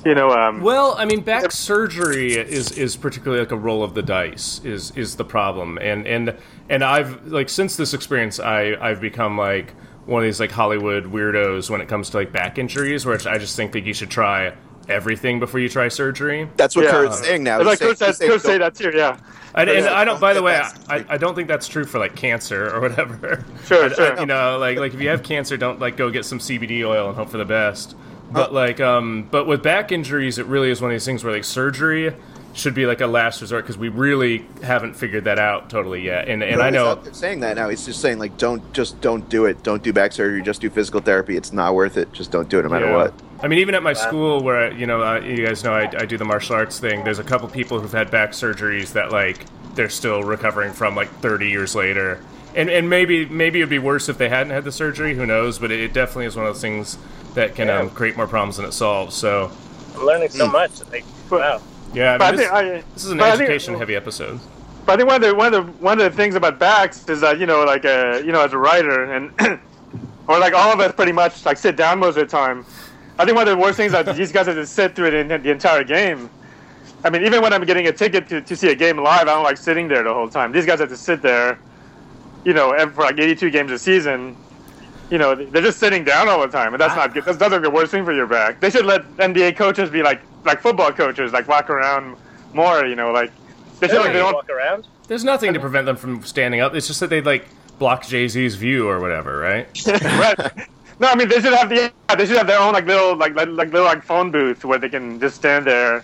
[0.06, 3.94] You know, um, Well, I mean, back surgery is is particularly like a roll of
[3.94, 6.36] the dice is is the problem, and and
[6.70, 9.74] and I've like since this experience, I I've become like
[10.06, 13.38] one of these like Hollywood weirdos when it comes to like back injuries, where I
[13.38, 14.54] just think that you should try
[14.90, 16.50] everything before you try surgery.
[16.58, 16.92] That's what Yeah.
[16.92, 17.58] Kerr's saying now.
[17.62, 18.92] like He's saying- Kerr said, he's saying Kerr say that too.
[18.94, 19.18] Yeah.
[19.56, 20.20] And, and I don't.
[20.22, 23.44] By the way, I, I don't think that's true for like cancer or whatever.
[23.66, 24.20] Sure, I- I- sure.
[24.20, 27.08] you know, like like if you have cancer, don't like go get some CBD oil
[27.08, 27.96] and hope for the best.
[28.32, 31.34] But like, um, but with back injuries, it really is one of these things where
[31.34, 32.14] like surgery
[32.58, 36.28] should be like a last resort because we really haven't figured that out totally yet.
[36.28, 37.70] And and I He's know out there saying that now.
[37.70, 39.62] He's just saying like, don't just don't do it.
[39.64, 40.42] Don't do back surgery.
[40.42, 41.38] Just do physical therapy.
[41.38, 42.12] It's not worth it.
[42.14, 42.96] Just don't do it no matter Yeah.
[42.96, 43.14] what.
[43.42, 46.06] I mean, even at my school, where you know, uh, you guys know, I, I
[46.06, 47.04] do the martial arts thing.
[47.04, 51.10] There's a couple people who've had back surgeries that like they're still recovering from like
[51.20, 52.20] 30 years later.
[52.56, 55.14] And and maybe maybe it'd be worse if they hadn't had the surgery.
[55.14, 55.60] Who knows?
[55.60, 56.98] But it, it definitely is one of those things
[57.36, 59.16] that can um, create more problems than it solves.
[59.16, 59.52] So
[59.96, 60.72] I'm learning so much.
[60.90, 61.62] Like, wow.
[61.94, 64.40] Yeah, I mean, think this, I, this is an education-heavy episode.
[64.86, 67.08] But I think one of the one of the one of the things about backs
[67.10, 69.32] is that you know, like uh, you know, as a writer and
[70.28, 72.66] or like all of us pretty much like sit down most of the time.
[73.20, 75.08] I think one of the worst things is that these guys have to sit through
[75.08, 76.30] it in, the entire game.
[77.04, 79.34] I mean, even when I'm getting a ticket to, to see a game live, I
[79.34, 80.52] don't like sitting there the whole time.
[80.52, 81.60] These guys have to sit there,
[82.44, 84.36] you know, for like 82 games a season.
[85.10, 87.24] You know, they're just sitting down all the time, and that's not good.
[87.24, 88.60] That's, that's like the worst thing for your back.
[88.60, 92.18] They should let NBA coaches be like like football coaches, like walk around
[92.54, 92.86] more.
[92.86, 93.32] You know, like
[93.80, 94.88] they feel like they don't walk around.
[95.08, 96.74] There's nothing to prevent them from standing up.
[96.74, 97.48] It's just that they like
[97.80, 99.68] block Jay Z's view or whatever, right?
[99.88, 100.68] right.
[101.00, 103.16] No, I mean they should have the yeah, they should have their own like little
[103.16, 106.04] like like, like little like phone booth where they can just stand there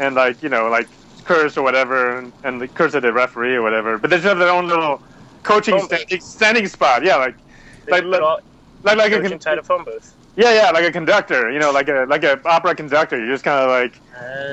[0.00, 0.88] and like you know like
[1.24, 3.98] curse or whatever and, and like, curse at the referee or whatever.
[3.98, 5.02] But they should have their own little
[5.42, 7.04] coaching Phone standing, standing spot.
[7.04, 7.36] Yeah, like
[7.86, 8.40] They like put like, all,
[8.82, 10.13] like, like a coach inside a phone booth.
[10.36, 11.50] Yeah yeah like a conductor.
[11.50, 13.18] You know like a like a opera conductor.
[13.18, 14.00] You're just kind of like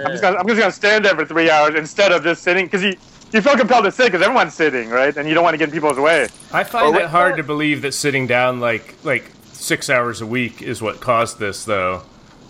[0.05, 2.65] I'm just gonna I'm just gonna stand there for three hours instead of just sitting
[2.65, 2.95] because you.
[3.33, 5.15] You feel compelled to sit because everyone's sitting, right?
[5.15, 6.27] And you don't want to get in people's way.
[6.51, 10.19] I find Or it what- hard to believe that sitting down like like six hours
[10.19, 12.01] a week is what caused this, though.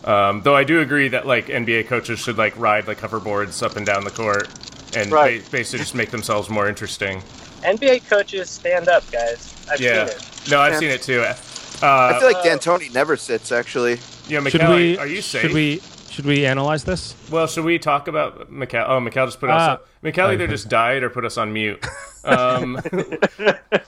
[0.03, 3.75] Um, though I do agree that like NBA coaches should like ride like hoverboards up
[3.75, 4.47] and down the court
[4.95, 5.43] and Right.
[5.45, 7.21] ba- basically just make themselves more interesting.
[7.63, 9.53] NBA coaches stand up, guys.
[9.71, 10.07] I've Yeah.
[10.07, 10.49] seen it.
[10.49, 10.79] No, I've Yeah.
[10.79, 11.21] seen it too.
[11.81, 13.93] Uh, I feel like D'Antoni never sits actually.
[14.27, 14.97] yeah, Should Mikhail, we?
[14.97, 15.41] are you safe?
[15.41, 15.81] Should we?
[16.11, 17.15] Should we analyze this?
[17.31, 18.85] Well, should we talk about Mikhail?
[18.87, 19.61] Oh, Mikhail just put us.
[19.61, 19.71] Ah.
[19.73, 21.85] on, Mikhail either just died or put us on mute.
[22.23, 22.79] Um,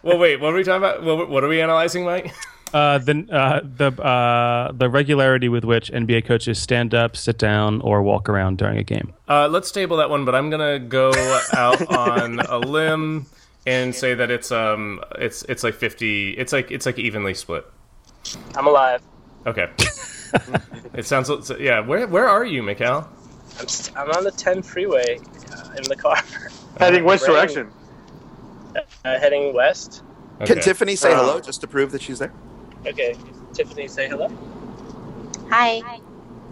[0.01, 0.39] well, wait.
[0.39, 1.03] What are we talking about?
[1.03, 2.33] What, what are we analyzing, Mike?
[2.73, 7.79] Uh, the uh, the uh, the regularity with which NBA coaches stand up, sit down,
[7.81, 9.13] or walk around during a game.
[9.29, 11.11] Uh, let's table that one, but I'm gonna go
[11.53, 13.27] out on a limb
[13.67, 16.31] and say that it's um it's it's like 50.
[16.31, 17.67] It's like it's like evenly split.
[18.55, 19.01] I'm alive.
[19.45, 19.67] Okay.
[20.93, 21.79] it sounds so- yeah.
[21.81, 23.09] Where where are you, Mikhail?
[23.59, 25.19] I'm, s- I'm on the 10 freeway
[25.51, 26.17] uh, in the car,
[26.79, 27.27] Heading which Right.
[27.27, 27.71] direction?
[28.75, 28.81] uh,
[29.19, 30.01] heading west.
[30.41, 30.53] Okay.
[30.55, 32.33] Can Tiffany say Uh, hello just to prove that she's there?
[32.87, 33.15] Okay,
[33.53, 34.29] Tiffany, say hello.
[35.51, 35.81] Hi.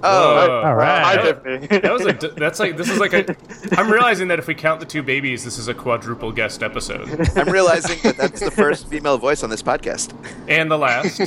[0.03, 0.62] Oh, Whoa.
[0.65, 1.03] All right.
[1.03, 1.67] Hi, Tiffany.
[1.79, 2.13] That was a.
[2.38, 3.36] That's like this is like a.
[3.77, 7.07] I'm realizing that if we count the two babies, this is a quadruple guest episode,
[7.38, 10.13] I'm realizing that that's the first female voice on this podcast.
[10.47, 11.21] and the last.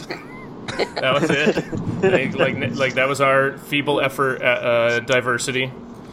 [0.66, 1.52] That was it.
[2.00, 5.70] Think, like like that was our feeble effort at uh, diversity.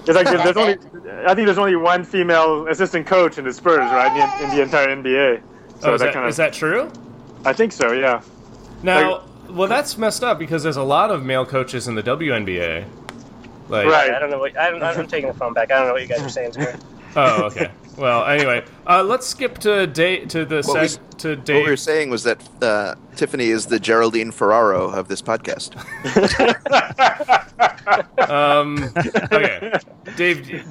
[0.07, 0.73] It's like there's only,
[1.27, 4.39] I think there's only one female assistant coach in the Spurs, right?
[4.41, 5.41] In, in the entire NBA.
[5.79, 6.91] So oh, is that, that, kind of, is that true?
[7.45, 7.91] I think so.
[7.91, 8.21] Yeah.
[8.83, 12.85] Now, well, that's messed up because there's a lot of male coaches in the WNBA.
[13.69, 14.11] Like, Right.
[14.11, 15.71] I don't know what I'm, I'm taking the phone back.
[15.71, 16.65] I don't know what you guys are saying to me.
[17.15, 17.71] Oh, okay.
[17.97, 21.75] Well, anyway, uh, let's skip to Dave to the What we- to What we were
[21.77, 25.75] saying was that uh, Tiffany is the Geraldine Ferraro of this podcast.
[28.29, 28.91] Um,
[29.31, 29.73] okay,
[30.15, 30.63] Dave.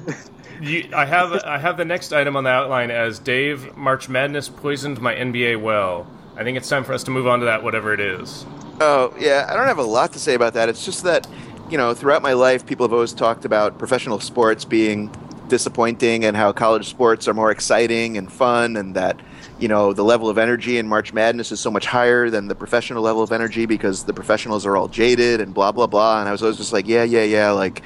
[0.61, 4.49] You, I have I have the next item on the outline as Dave March Madness
[4.49, 6.07] poisoned my NBA well.
[6.35, 8.45] I think it's time for us to move on to that, whatever it is.
[8.79, 10.69] Oh, yeah, I don't have a lot to say about that.
[10.69, 11.27] It's just that,
[11.69, 15.09] you know, throughout my life, people have always talked about professional sports being
[15.51, 19.19] disappointing and how college sports are more exciting and fun, and that,
[19.59, 22.55] you know, the level of energy in March Madness is so much higher than the
[22.55, 26.21] professional level of energy because the professionals are all jaded and blah, blah, blah.
[26.21, 27.83] And I was always just like, yeah, yeah, yeah, like,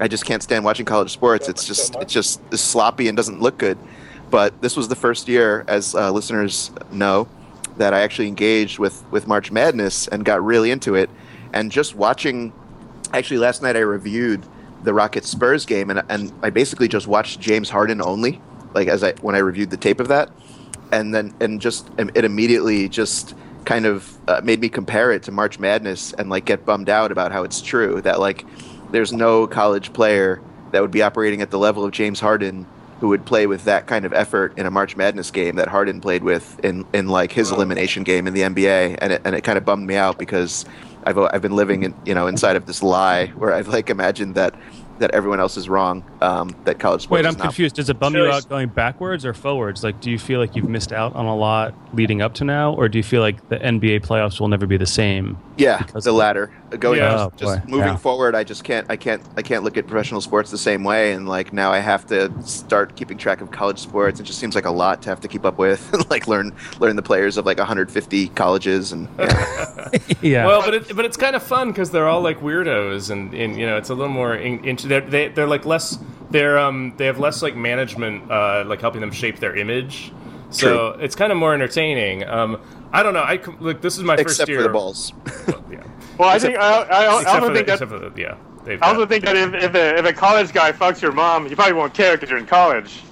[0.00, 1.48] I just can't stand watching college sports.
[1.48, 3.76] It's just, it's just sloppy and doesn't look good.
[4.30, 7.28] But this was the first year, as uh, listeners know,
[7.78, 11.10] that I actually engaged with with March Madness and got really into it.
[11.52, 12.52] And just watching,
[13.12, 14.46] actually last night I reviewed
[14.84, 18.40] the Rockets Spurs game, and and I basically just watched James Harden only,
[18.74, 20.30] like as I when I reviewed the tape of that,
[20.92, 25.32] and then and just it immediately just kind of uh, made me compare it to
[25.32, 28.46] March Madness and like get bummed out about how it's true that like
[28.92, 30.40] there's no college player
[30.72, 32.66] that would be operating at the level of James Harden
[33.00, 36.00] who would play with that kind of effort in a March Madness game that Harden
[36.00, 39.42] played with in, in like his elimination game in the NBA, and it, and it
[39.42, 40.64] kind of bummed me out because
[41.04, 44.34] I've I've been living in you know inside of this lie where I've like imagined
[44.34, 44.54] that
[44.98, 47.22] that everyone else is wrong, um, that college sports.
[47.22, 47.76] Wait, I'm not- confused.
[47.76, 49.84] Does it bum you out going backwards or forwards?
[49.84, 52.74] Like, do you feel like you've missed out on a lot leading up to now,
[52.74, 55.38] or do you feel like the NBA playoffs will never be the same?
[55.56, 56.50] Yeah, because the of- latter.
[56.76, 57.26] Going Yeah.
[57.26, 57.70] Oh, just boy.
[57.70, 57.96] moving Yeah.
[57.96, 58.34] forward.
[58.34, 61.12] I just can't I can't I can't look at professional sports the same way.
[61.12, 64.20] And like now I have to start keeping track of college sports.
[64.20, 65.92] It just seems like a lot to have to keep up with.
[65.94, 69.88] and like learn learn the players of like 150 colleges and yeah.
[70.22, 70.46] yeah.
[70.46, 73.56] Well, but it, but it's kind of fun because they're all like weirdos, and, and
[73.58, 74.34] you know it's a little more.
[74.34, 75.98] In, in, they're they, they're like less.
[76.30, 80.12] They're um they have less like management uh like helping them shape their image.
[80.50, 82.24] So it's kind of more entertaining.
[82.26, 82.58] Um,
[82.92, 83.22] I don't know.
[83.24, 83.80] I com- look.
[83.82, 84.58] This is my first except year.
[84.58, 85.12] for the balls.
[85.70, 85.84] Yeah.
[86.18, 88.36] Well, I think I, I, I also think the, that the, yeah.
[88.64, 91.12] They've I also got- think that if, if, a, if a college guy fucks your
[91.12, 93.02] mom, you probably won't care because you're in college.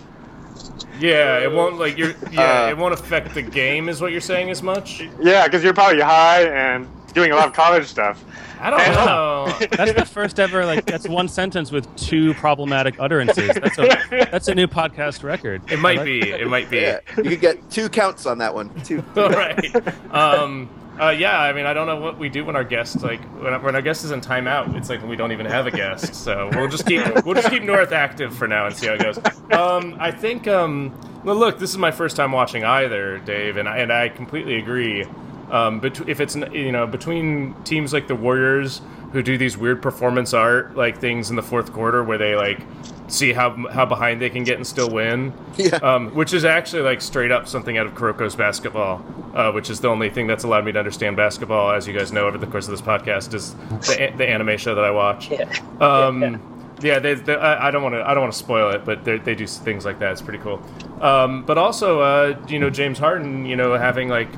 [0.99, 2.15] yeah, it won't like you're.
[2.33, 5.03] Yeah, Uh, it won't affect the game, is what you're saying as much.
[5.21, 8.23] Yeah, because you're probably high and doing a lot of college stuff.
[8.61, 9.47] I don't And- know.
[9.71, 13.49] That's the first ever like that's one sentence with two problematic utterances.
[13.55, 15.63] That's a that's a new podcast record.
[15.71, 16.21] It might be.
[16.21, 16.79] It might be.
[16.79, 18.69] Yeah, you could get two counts on that one.
[18.83, 19.03] Two.
[19.17, 20.13] All right.
[20.13, 20.69] Um,
[21.01, 23.61] uh, yeah, I mean, I don't know what we do when our guest like when,
[23.63, 24.77] when our guest is in timeout.
[24.77, 27.63] It's like we don't even have a guest, so we'll just keep we'll just keep
[27.63, 29.19] North active for now and see how it goes.
[29.53, 30.47] Um, I think.
[30.49, 34.09] Um, well, look, this is my first time watching either, Dave, and I, and I
[34.11, 35.05] completely agree.
[35.51, 38.81] Um, bet- if it's you know between teams like the Warriors
[39.13, 42.61] who do these weird performance art like things in the fourth quarter where they like
[43.09, 45.77] see how how behind they can get and still win, Yeah.
[45.77, 49.05] um, which is actually like straight up something out of Kuroko's basketball,
[49.35, 52.11] uh, which is the only thing that's allowed me to understand basketball, as you guys
[52.11, 53.55] know over the course of this podcast, is
[53.87, 55.31] the, the anime show that I watch.
[55.31, 55.49] Yeah.
[55.81, 58.03] Um, yeah, they, they, I, I don't want to.
[58.07, 60.13] I don't want to spoil it, but they, they do things like that.
[60.13, 60.61] It's pretty cool.
[61.01, 64.29] Um, but also, uh, you know, James Harden, you know, having like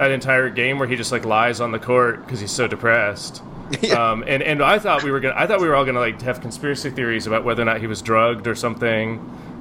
[0.00, 3.42] an entire game where he just like lies on the court because he's so depressed.
[3.82, 4.10] Yeah.
[4.10, 5.36] Um, and and I thought we were gonna.
[5.36, 7.86] I thought we were all gonna like have conspiracy theories about whether or not he
[7.86, 9.18] was drugged or something,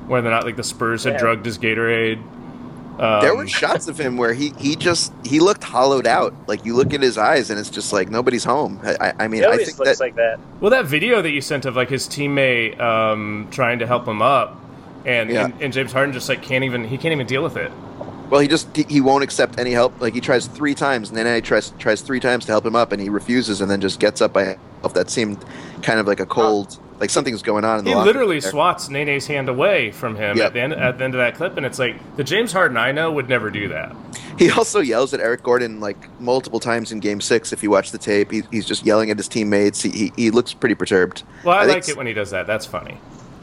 [0.08, 1.20] whether or not like the Spurs had Yeah.
[1.20, 2.18] drugged his Gatorade.
[3.00, 6.34] Um, There were shots of him where he, he just he looked hollowed out.
[6.48, 8.80] Like you look at his eyes and it's just like nobody's home.
[8.84, 10.40] I, I- I mean He I think looks that like that.
[10.60, 14.24] Well, that video that you sent of like his teammate um, trying to help him
[14.24, 14.60] up,
[15.06, 15.46] and, Yeah.
[15.46, 17.72] and and James Harden just like can't even he can't even deal with it.
[18.30, 20.00] Well he just he, he won't accept any help.
[20.02, 22.76] Like he tries three times and then he tries tries three times to help him
[22.76, 24.94] up and he refuses and then just gets up by himself.
[24.94, 25.44] That seemed
[25.82, 28.52] kind of like a uh, cold like something's going on in the He literally there.
[28.52, 30.48] swats Nene's hand away from him Yep.
[30.48, 32.78] at the end at the end of that clip, and it's like the James Harden
[32.78, 33.96] I know would never do that.
[34.38, 37.54] He also yells at Eric Gordon like multiple times in Game Six.
[37.54, 39.82] If you watch the tape, he, he's just yelling at his teammates.
[39.82, 41.24] He, he, he looks pretty perturbed.
[41.44, 42.48] Well, I, think like it when he does that.
[42.48, 42.98] That's funny.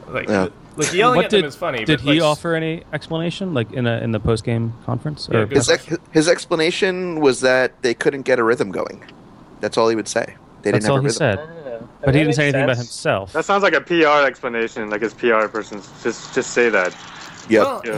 [0.09, 0.47] Like, Yeah.
[0.75, 1.85] like yelling what at did them is funny.
[1.85, 5.27] did but, he like, offer any explanation like in a in the post game conference?
[5.31, 9.03] Yeah, Or His, ex- his explanation was that they couldn't get a rhythm going.
[9.59, 10.35] That's all he would say.
[10.61, 11.17] They that's didn't all have a he rhythm.
[11.17, 11.39] said.
[11.39, 11.89] I don't know.
[12.05, 13.33] But he didn't say makes anything about himself.
[13.33, 15.81] That sounds like a PR explanation, like his PR person.
[16.03, 16.95] Just just say that.
[17.49, 17.63] Yep.
[17.63, 17.97] Well, Yeah,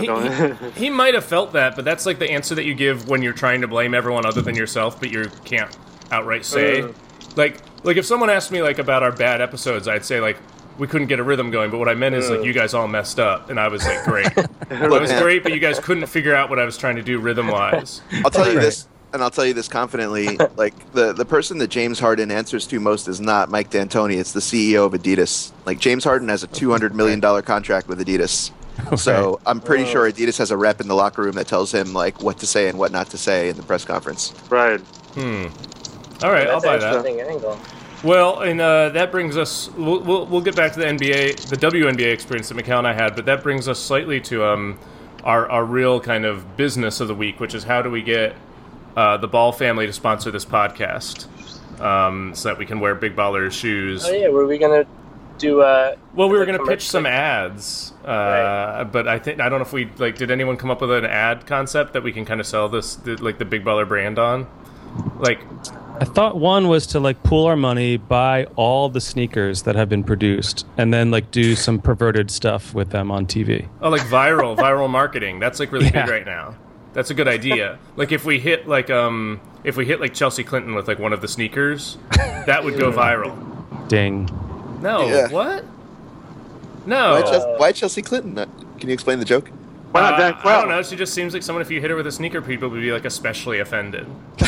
[0.53, 3.09] he, he, he might have felt that, but that's like the answer that you give
[3.09, 5.75] when you're trying to blame everyone other than yourself, but you can't
[6.11, 6.81] outright say.
[6.83, 6.91] Uh.
[7.35, 10.37] Like, like if someone asked me like about our bad episodes, I'd say like
[10.79, 11.69] we couldn't get a rhythm going.
[11.69, 14.03] But what I meant is like you guys all messed up, and I was like
[14.05, 14.27] great.
[14.37, 17.19] it was great, but you guys couldn't figure out what I was trying to do
[17.19, 18.01] rhythm wise.
[18.23, 18.61] I'll tell you Right.
[18.65, 20.37] this, and I'll tell you this confidently.
[20.55, 24.17] like the the person that James Harden answers to most is not Mike D'Antoni.
[24.17, 25.51] It's the CEO of Adidas.
[25.65, 28.51] Like James Harden has a two hundred million dollar contract with Adidas.
[28.97, 29.87] So I'm pretty Oh.
[29.87, 32.47] sure Adidas has a rep in the locker room that tells him like what to
[32.47, 34.33] say and what not to say in the press conference.
[34.49, 34.79] right.
[35.15, 35.47] Hmm.
[36.23, 36.95] All right, I'll That's buy an that.
[37.05, 37.59] interesting angle.
[38.03, 39.69] Well, and uh, that brings us.
[39.71, 42.93] We'll, we'll, we'll get back to the NBA, the WNBA experience that Mikhail and I
[42.93, 44.79] had, but that brings us slightly to um,
[45.23, 48.35] our our real kind of business of the week, which is how do we get
[48.95, 51.27] uh, the Ball family to sponsor this podcast,
[51.81, 54.05] um, so that we can wear Big Baller shoes.
[54.05, 54.85] Oh yeah, were we gonna
[55.37, 55.61] do?
[55.61, 58.83] Uh, Well, we were going to pitch some ads, uh, Right.
[58.83, 60.15] but I think I don't know if we like.
[60.15, 62.95] Did anyone come up with an ad concept that we can kind of sell this,
[62.95, 64.47] the, like the Big Baller brand on?
[65.19, 65.39] Like,
[66.01, 69.89] I thought one was to like pool our money, buy all the sneakers that have
[69.89, 73.67] been produced, and then like do some perverted stuff with them on TV.
[73.81, 75.39] Oh, like viral, viral marketing.
[75.39, 76.05] That's like really Yeah.
[76.05, 76.55] big right now.
[76.93, 77.77] That's a good idea.
[77.97, 81.11] Like if we hit like um if we hit like Chelsea Clinton with like one
[81.13, 81.97] of the sneakers,
[82.45, 83.35] that would go viral.
[83.89, 84.29] Ding.
[84.81, 85.27] No, Yeah.
[85.29, 85.63] what?
[85.65, 85.69] Why,
[86.85, 87.21] No.
[87.21, 88.37] Chelsea, why Chelsea Clinton?
[88.37, 88.45] Uh,
[88.79, 89.49] Can you explain the joke?
[89.91, 90.81] Why not Uh, Dan I don't know.
[90.81, 91.61] She just seems like someone.
[91.61, 94.07] If you hit her with a sneaker, people would be like especially offended.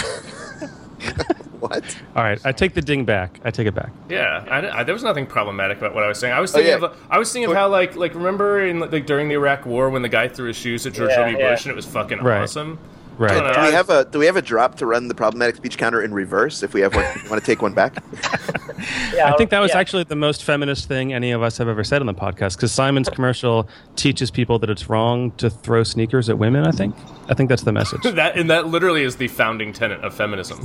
[1.61, 1.95] What?
[2.15, 3.39] All right, I take the ding back.
[3.45, 3.91] I take it back.
[4.09, 6.33] Yeah, I, I- there was nothing problematic about what I was saying.
[6.33, 6.87] I was Oh, thinking yeah.
[6.87, 9.91] of I was thinking of how like like remember in like during the Iraq War
[9.91, 11.37] when the guy threw his shoes at George Yeah, W.
[11.37, 11.51] yeah.
[11.51, 12.41] Bush and it was fucking Right.
[12.41, 12.79] awesome.
[13.21, 13.39] Right.
[13.39, 13.53] don't.
[13.53, 16.01] Do we have a Do we have a drop to run the problematic speech counter
[16.01, 16.63] in reverse?
[16.63, 18.03] If we have one, want to take one back?
[19.13, 19.79] Yeah, I think that was yeah.
[19.79, 22.71] actually the most feminist thing any of us have ever said on the podcast because
[22.71, 26.65] Simon's commercial teaches people that it's wrong to throw sneakers at women.
[26.65, 26.95] I think.
[27.29, 28.01] I think that's the message.
[28.11, 30.59] That and that literally is the founding tenet of feminism.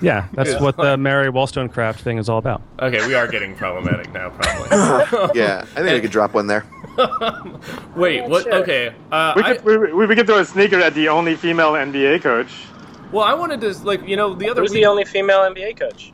[0.00, 2.62] yeah, that's what the Mary Wollstonecraft thing is all about.
[2.80, 5.38] Okay, we are getting problematic now, probably.
[5.38, 6.64] yeah, I think we could drop one there.
[7.96, 8.44] Wait, what?
[8.44, 8.54] sure.
[8.56, 11.36] Okay, uh, We I, could, we, we, we could throw a sneaker at the only
[11.36, 12.64] female NBA coach.
[13.12, 15.78] well, I wanted to like you know the other Who's week, the only female NBA
[15.78, 16.12] coach?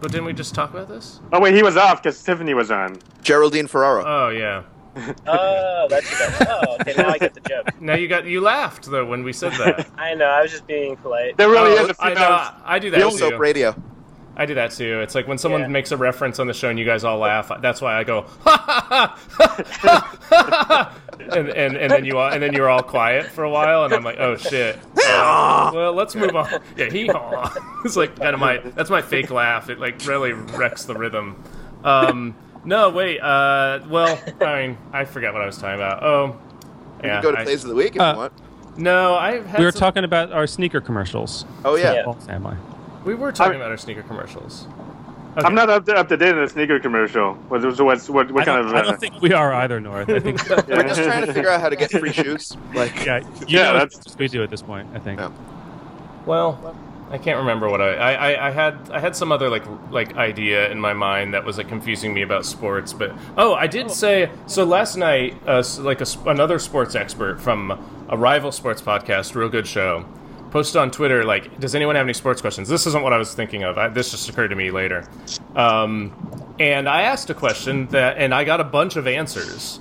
[0.00, 1.20] but didn't we just talk about this?
[1.32, 2.98] Oh wait, he was off because Tiffany was on.
[3.22, 4.04] Geraldine Ferraro.
[4.06, 4.62] Oh yeah.
[5.26, 6.48] Oh, that's who that.
[6.48, 6.94] Oh, okay.
[6.96, 7.68] Now I get the joke.
[7.80, 9.86] Now you got you laughed though when we said that.
[9.98, 10.24] I know.
[10.24, 11.36] I was just being polite.
[11.36, 12.28] There really Oh, is a I female.
[12.30, 12.50] know.
[12.64, 13.74] I do that the old soap radio.
[14.38, 15.00] I do that too.
[15.00, 15.68] It's like when someone Yeah.
[15.68, 17.50] makes a reference on the show and you guys all laugh.
[17.62, 22.42] That's why I go ha ha ha ha, and and and then you all, and
[22.42, 24.76] then you're all quiet for a while, and I'm like, oh shit.
[25.08, 26.60] Uh, well, let's move on.
[26.76, 27.52] Yeah, hee haw.
[27.84, 29.70] It's like kind of my that's my fake laugh.
[29.70, 31.42] It like really wrecks the rhythm.
[31.84, 32.34] Um,
[32.64, 33.20] no, wait.
[33.20, 36.02] Uh, well, I mean, I forgot what I was talking about.
[36.02, 36.36] Oh,
[37.02, 37.14] We yeah.
[37.14, 38.32] can go to I- plays of the week if Uh, you want.
[38.76, 41.44] no, I We were some- talking about our sneaker commercials.
[41.64, 41.92] Oh yeah.
[41.94, 42.02] Yeah.
[42.06, 42.56] Oh, am I?
[43.06, 44.66] We were talking I- about our sneaker commercials.
[45.38, 47.34] I'm not up to, up to date on the sneaker commercial.
[47.34, 48.74] What, what, what, what, what kind don't, of?
[48.74, 50.08] I Uh, don't think we are either, North.
[50.08, 50.62] I think yeah.
[50.66, 52.56] We're just trying to figure out how to get free shoes.
[52.74, 54.88] Like, yeah, you Yeah, know that's- that's what we do at this point.
[54.94, 55.20] I think.
[55.20, 55.30] Yeah.
[56.24, 56.74] Well,
[57.10, 58.90] I can't remember what I, I, I, I had.
[58.90, 62.22] I had some other like like idea in my mind that was like confusing me
[62.22, 62.92] about sports.
[62.94, 65.36] But oh, I did say so last night.
[65.46, 70.04] Uh, like a, s- another sports expert from a rival sports podcast, real good show,
[70.50, 73.34] posted on Twitter like, "Does anyone have any sports questions?" This isn't what I was
[73.34, 73.78] thinking of.
[73.78, 75.08] I, this just occurred to me later.
[75.54, 76.12] Um,
[76.58, 79.80] and I asked a question that, and I got a bunch of answers,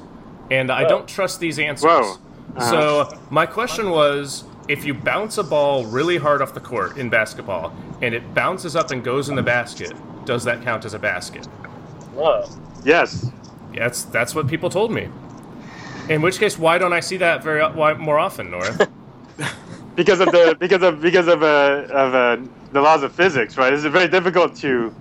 [0.51, 1.89] and I don't trust these answers.
[1.89, 2.17] Whoa.
[2.59, 7.09] So my question was, if you bounce a ball really hard off the court in
[7.09, 9.93] basketball and it bounces up and goes in the basket,
[10.25, 11.45] does that count as a basket?
[12.13, 12.45] Whoa.
[12.83, 13.29] yes.
[13.73, 15.09] Yeah, that's that's what people told me.
[16.07, 18.89] In which case, why don't I see that very why, more often, North?
[19.95, 22.37] Because of the because of because of uh, of uh,
[22.73, 23.71] the laws of physics, right?
[23.73, 24.93] It's very difficult to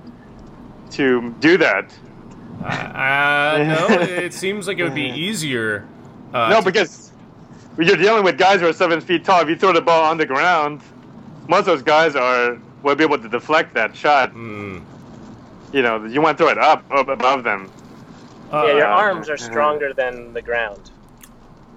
[0.93, 1.93] to do that.
[2.63, 5.87] uh, no, it seems like it would be easier.
[6.33, 7.13] Uh, no, to- because
[7.79, 9.41] you're dealing with guys who are seven feet tall.
[9.43, 10.81] If you throw the ball on the ground,
[11.49, 14.31] most of those guys are will be able to deflect that shot.
[14.31, 14.79] Hmm.
[15.73, 17.69] You know, you want to throw it up, up above them.
[18.53, 20.91] uh, yeah, your uh, arms are stronger than the ground.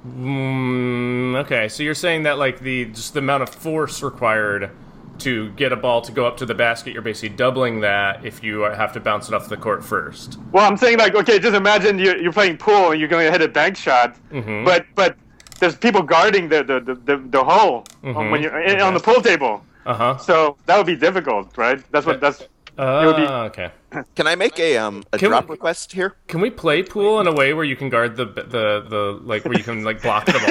[0.07, 4.71] Mm, okay, so you're saying that like the just the amount of force required
[5.19, 8.43] to get a ball to go up to the basket, you're basically doubling that if
[8.43, 10.37] you have to bounce it off the court first.
[10.51, 13.31] Well, I'm saying like, okay, just imagine you're, you're playing pool and you're going to
[13.31, 14.63] hit a bank shot, Mhm.
[14.63, 15.17] but but
[15.59, 18.29] there's people guarding the the, the, the, hole Mhm.
[18.31, 19.63] when you're in, on the pool table.
[19.87, 20.17] Uh huh.
[20.17, 21.81] So that would be difficult, right?
[21.91, 22.47] That's what that's.
[22.77, 23.71] Uh, be- okay.
[24.15, 26.15] can I make a um a Can we- drop request here?
[26.27, 29.45] Can we play pool in a way where you can guard the the the like
[29.45, 30.33] where you can like block the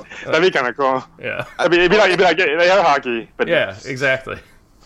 [0.00, 0.04] ball?
[0.32, 1.02] That'd be kind of cool.
[1.18, 1.44] yeah.
[1.58, 3.76] I mean, it'd be like it'd be like air hockey, but Yeah.
[3.84, 4.38] Exactly.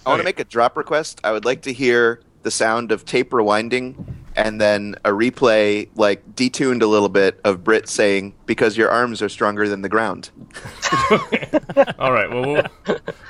[0.06, 1.20] I want to make a drop request.
[1.24, 3.96] I would like to hear the sound of tape rewinding
[4.38, 9.20] and then a replay, like detuned a little bit, of Brit saying, "Because your arms
[9.20, 10.30] are stronger than the ground."
[11.98, 12.30] All right.
[12.30, 12.62] Well, we'll,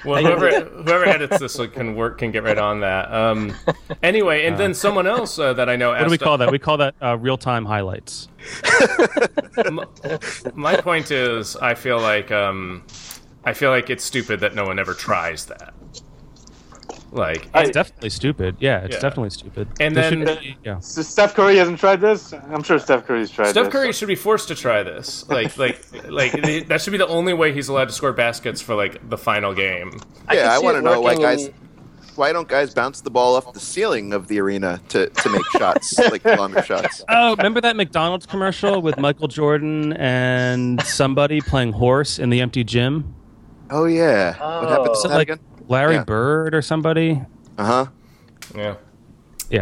[0.05, 3.13] well whoever whoever edits this can work can get right on that.
[3.13, 3.55] Um.
[4.03, 5.91] Anyway, and then someone else uh, that I know.
[5.91, 6.53] What do we call that?
[6.53, 8.29] We call that uh, real time highlights.
[10.55, 12.85] My point is, I feel like um,
[13.45, 15.73] I feel like it's stupid that no one ever tries that.
[17.11, 18.57] Like, It's definitely stupid.
[18.61, 19.01] Yeah, it's Yeah.
[19.01, 19.69] definitely stupid.
[19.81, 20.79] And There then- be- yeah.
[20.81, 22.35] So Steph Curry hasn't tried this.
[22.53, 23.73] I'm sure Steph Curry's tried Steph this.
[23.73, 25.25] Curry should be forced to try this.
[25.29, 28.75] Like, like, like that should be the only way he's allowed to score baskets for
[28.75, 29.99] like the final game.
[30.29, 31.51] I yeah, can I want to know why working guys.
[32.17, 35.45] Why don't guys bounce the ball off the ceiling of the arena to, to make
[35.53, 37.05] shots, like longer shots?
[37.09, 42.65] Oh, remember that McDonald's commercial with Michael Jordan and somebody playing horse in the empty
[42.65, 43.15] gym?
[43.71, 44.31] Oh yeah,
[44.61, 45.03] what happened Oh.
[45.03, 45.39] to that Like again?
[45.69, 46.05] Larry Yeah.
[46.05, 47.23] Bird or somebody?
[47.57, 47.87] Uh huh.
[48.57, 48.75] Yeah.
[49.51, 49.61] Yeah,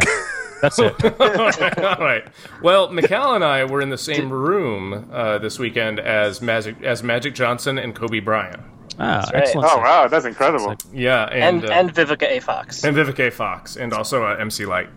[0.61, 0.93] that's it.
[1.21, 2.25] All right.
[2.61, 7.03] Well, Mikal and I were in the same room uh, this weekend as Magic as
[7.03, 8.59] Magic Johnson and Kobe Bryant.
[8.99, 9.43] Ah, right.
[9.43, 9.69] excellent.
[9.71, 10.75] Oh wow, that's incredible.
[10.91, 12.39] Yeah, and and uh, and Vivica A.
[12.41, 12.83] Fox.
[12.83, 13.31] and Vivica A.
[13.31, 14.89] Fox, and also uh, MC Lyte.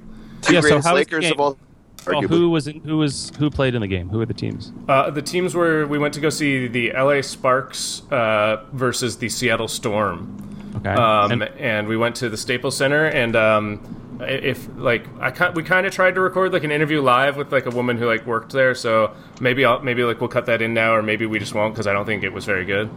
[0.42, 1.32] Two Yeah, so greatest how was the Lakers game?
[1.34, 1.58] of all.
[2.06, 4.08] Well, who was in, who was who played in the game?
[4.08, 4.72] Who were the teams?
[4.88, 9.28] Uh, the teams were we went to go see the LA Sparks uh, versus the
[9.28, 10.49] Seattle Storm.
[10.76, 10.90] Okay.
[10.90, 15.52] um, And- and, we went to the Staples Center, and um, if like I ki-
[15.54, 18.06] we kind of tried to record like an interview live with like a woman who
[18.06, 21.26] like worked there, so maybe I'll maybe like we'll cut that in now, or maybe
[21.26, 22.88] we just won't because I don't think it was very good.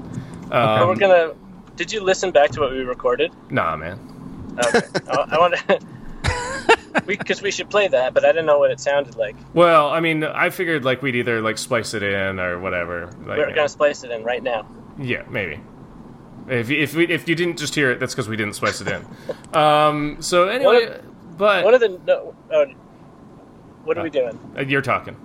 [0.50, 1.34] But Um, we're gonna.
[1.76, 3.32] Did you listen back to what we recorded?
[3.50, 4.00] Nah, man.
[4.66, 4.82] Okay.
[5.10, 5.80] I, I want to.
[7.08, 9.36] Because we, should play that, but I didn't know what it sounded like.
[9.56, 13.08] Well, I mean, I figured like we'd either like splice it in or whatever.
[13.26, 14.68] Like, We're gonna splice it in right now.
[15.00, 15.60] Yeah, maybe.
[16.50, 18.88] If if we, if you didn't just hear it, that's because we didn't splice it
[18.88, 19.06] in.
[19.54, 20.18] Um.
[20.20, 21.00] So anyway, One
[21.38, 22.36] but One of the no.
[22.52, 22.66] Oh,
[23.84, 24.40] what are we doing?
[24.58, 25.16] uh, you're talking.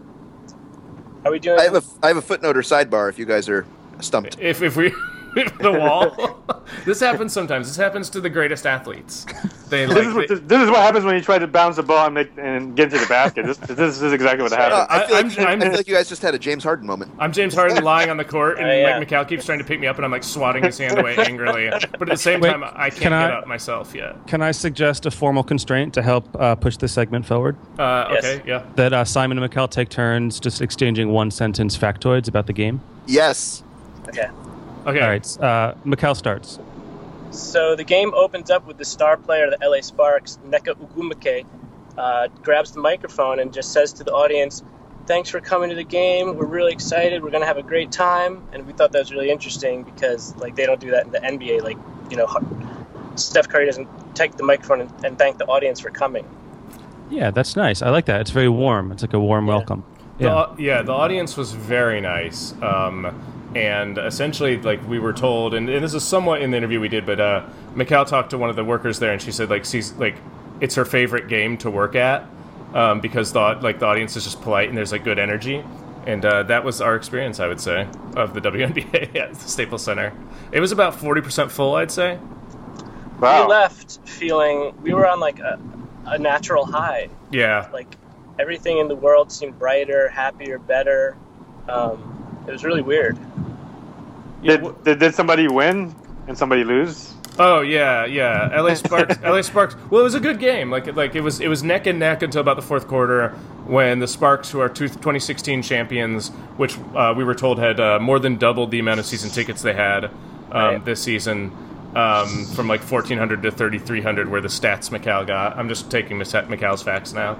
[1.25, 1.59] Are we doing?
[1.59, 3.67] I have a I have a footnote or sidebar if you guys are
[4.01, 4.39] stumped.
[4.39, 4.93] If if we
[5.61, 6.43] the wall,
[6.85, 7.67] this happens sometimes.
[7.69, 9.27] This happens to the greatest athletes.
[9.69, 10.07] They This like.
[10.07, 12.15] is, what, they- this is what happens when you try to bounce the ball and,
[12.15, 13.47] make, and get into the basket.
[13.47, 14.87] This, this is exactly what Uh, happens.
[14.91, 16.87] I, feel like, I'm- I I'm- feel like you guys just had a James Harden
[16.87, 17.13] moment.
[17.19, 18.99] I'm James Harden lying on the court, and Oh, yeah.
[18.99, 21.17] Mike McCall keeps trying to pick me up, and I'm like swatting his hand away
[21.17, 21.69] angrily.
[21.71, 24.17] But at the same Wait, time, I can't can I- get up myself yet.
[24.27, 27.57] Can I suggest a formal constraint to help uh, push this segment forward?
[27.79, 28.25] Uh, Yes.
[28.25, 28.63] okay, yeah.
[28.77, 32.81] That uh, Simon and Mikkel take turns just exchanging one sentence factoids about the game.
[33.07, 33.63] Yes.
[34.09, 34.29] okay.
[34.89, 35.01] Okay.
[35.01, 36.59] All right, uh, Mikkel starts.
[37.31, 41.45] So the game opens up with the star player of the LA Sparks, Nneka Ogwumike,
[41.99, 44.63] uh, grabs the microphone and just says to the audience,
[45.07, 46.37] "Thanks for coming to the game.
[46.37, 47.23] We're really excited.
[47.23, 50.57] We're gonna have a great time." And we thought that was really interesting because like
[50.57, 51.61] they don't do that in the NBA.
[51.63, 51.77] Like
[52.11, 52.27] you know,
[53.17, 56.25] Steph Curry doesn't take the microphone and, and thank the audience for coming.
[57.11, 57.83] Yeah, that's nice.
[57.83, 58.21] I like that.
[58.23, 58.91] It's very warm.
[58.93, 59.55] It's like a warm Yeah.
[59.57, 59.85] welcome.
[60.19, 60.35] Yeah.
[60.35, 62.53] au- yeah, the audience was very nice.
[62.63, 63.15] Um,
[63.55, 66.89] and essentially, like we were told, and, and this is somewhat in the interview we
[66.89, 69.65] did, but uh, Mikal talked to one of the workers there, and she said like
[69.65, 70.17] she's like
[70.61, 72.27] it's her favorite game to work at
[72.75, 75.65] um, because the like the audience is just polite and there's like good energy.
[76.07, 77.87] And uh, that was our experience, I would say,
[78.17, 80.13] of the WNBA at the Staples Center.
[80.53, 82.19] It was about forty percent full, I'd say.
[83.21, 83.43] wow.
[83.43, 85.61] We left feeling we were on like a,
[86.07, 87.09] a natural high.
[87.31, 87.89] Yeah, Like
[88.39, 91.17] everything in the world seemed brighter, happier, better.
[91.69, 93.19] Um, it was really weird.
[94.43, 95.95] Yeah, Did, wh- did, did somebody win
[96.27, 97.15] and somebody lose?
[97.41, 98.61] Oh yeah, yeah.
[98.61, 99.17] LA Sparks.
[99.23, 99.77] LA Sparks.
[99.91, 100.71] Well, it was a good game.
[100.71, 103.31] Like like it was it was neck and neck until about the fourth quarter
[103.67, 107.99] when the Sparks, who are two- 2016 champions, which uh, we were told had uh,
[108.01, 110.13] more than doubled the amount of season tickets they had um,
[110.51, 110.85] Right.
[110.85, 111.53] this season.
[111.95, 115.57] Um, from like 1400 to 3300 where the stats Macau got.
[115.57, 117.39] I'm just taking Miss- Macau's facts now.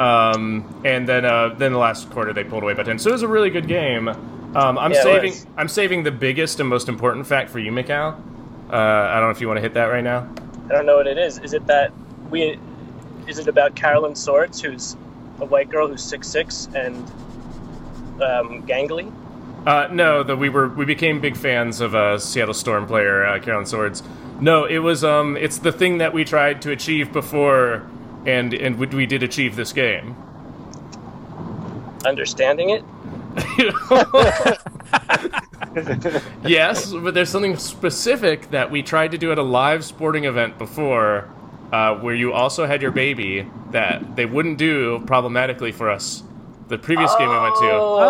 [0.00, 2.98] Um, and then uh, then the last quarter they pulled away by 10.
[2.98, 4.08] So it was a really good game.
[4.54, 5.34] Um, I'm Yeah, saving.
[5.56, 8.14] I'm saving the biggest and most important fact for you, Macau.
[8.70, 10.28] Uh, I don't know if you want to hit that right now.
[10.66, 11.38] I don't know what it is.
[11.38, 11.92] Is it that
[12.30, 12.58] we?
[13.26, 14.96] Is it about Carolyn Swords, who's
[15.40, 16.96] a white girl who's six six and
[18.20, 19.12] um, gangly?
[19.66, 23.38] Uh, no, that we were we became big fans of uh, Seattle Storm player uh,
[23.38, 24.02] Carolyn Swords.
[24.40, 27.86] No, it was um, it's the thing that we tried to achieve before,
[28.26, 30.16] and and we, we did achieve this game.
[32.04, 32.84] Understanding it?
[36.46, 40.58] yes, but there's something specific that we tried to do at a live sporting event
[40.58, 41.28] before,
[41.72, 46.22] uh, where you also had your baby that they wouldn't do problematically for us.
[46.68, 47.70] The previous game we went to.
[47.70, 48.02] Oh, we,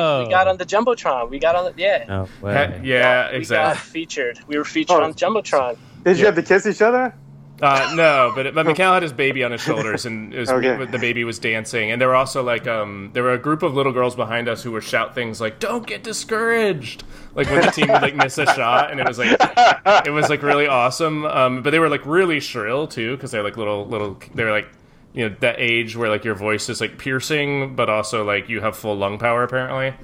[0.00, 0.24] Oh.
[0.24, 1.30] we got on the jumbotron.
[1.30, 2.04] We got on the yeah.
[2.08, 2.80] No Ha- way.
[2.84, 3.90] yeah, we got exactly.
[3.90, 4.38] featured.
[4.46, 5.04] We were featured Oh.
[5.04, 5.76] on jumbotron.
[6.04, 7.14] Did you have to kiss each other?
[7.62, 10.84] Uh, no, but but Mikhail had his baby on his shoulders, and it was, Okay.
[10.84, 11.92] the baby was dancing.
[11.92, 14.64] And there were also like um, there were a group of little girls behind us
[14.64, 17.04] who were shout things like "Don't get discouraged,"
[17.36, 19.36] like when the team would like miss a shot, and it was like
[20.06, 21.24] it was like really awesome.
[21.24, 24.66] Um, but they were like really shrill too, because they're like little little they're like
[25.12, 28.60] you know that age where like your voice is like piercing, but also like you
[28.60, 29.94] have full lung power apparently.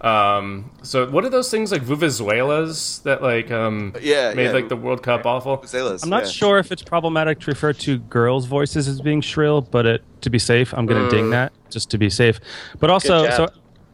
[0.00, 4.52] Um, so what are those things like vuvuzelas that like um Yeah, made yeah.
[4.52, 5.60] like the World Cup awful?
[5.66, 6.30] Zealous, I'm not yeah.
[6.30, 10.30] sure if it's problematic to refer to girls' voices as being shrill, but it, to
[10.30, 12.38] be safe, I'm going to ding that just to be safe.
[12.78, 13.48] But also, so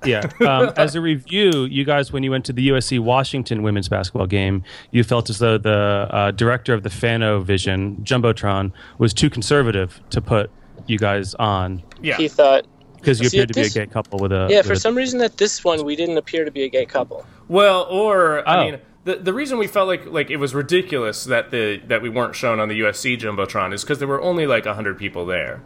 [0.04, 3.88] yeah, um, as a review, you guys, when you went to the USC Washington women's
[3.88, 9.14] basketball game, you felt as though the uh, director of the Fano Vision, Jumbotron, was
[9.14, 10.50] too conservative to put
[10.86, 12.16] you guys on Yeah.
[12.16, 12.66] He thought
[13.04, 14.58] because you See, appeared to be a gay couple with a yeah.
[14.58, 16.86] with For a- some reason, at this one, we didn't appear to be a gay
[16.86, 17.24] couple.
[17.48, 18.64] Well, or I Oh.
[18.64, 22.08] mean, the the reason we felt like like it was ridiculous that the that we
[22.08, 25.60] weren't shown on the USC jumbotron is because there were only like hundred people there.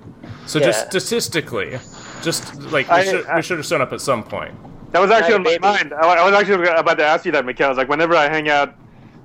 [0.47, 1.79] So just statistically,
[2.23, 4.55] just like we I- should I- we should have shown up at some point.
[4.93, 5.93] That was actually Hi, on my mind.
[5.93, 7.75] I, I was actually about to ask you that, Mikhail.
[7.75, 8.75] Like whenever I hang out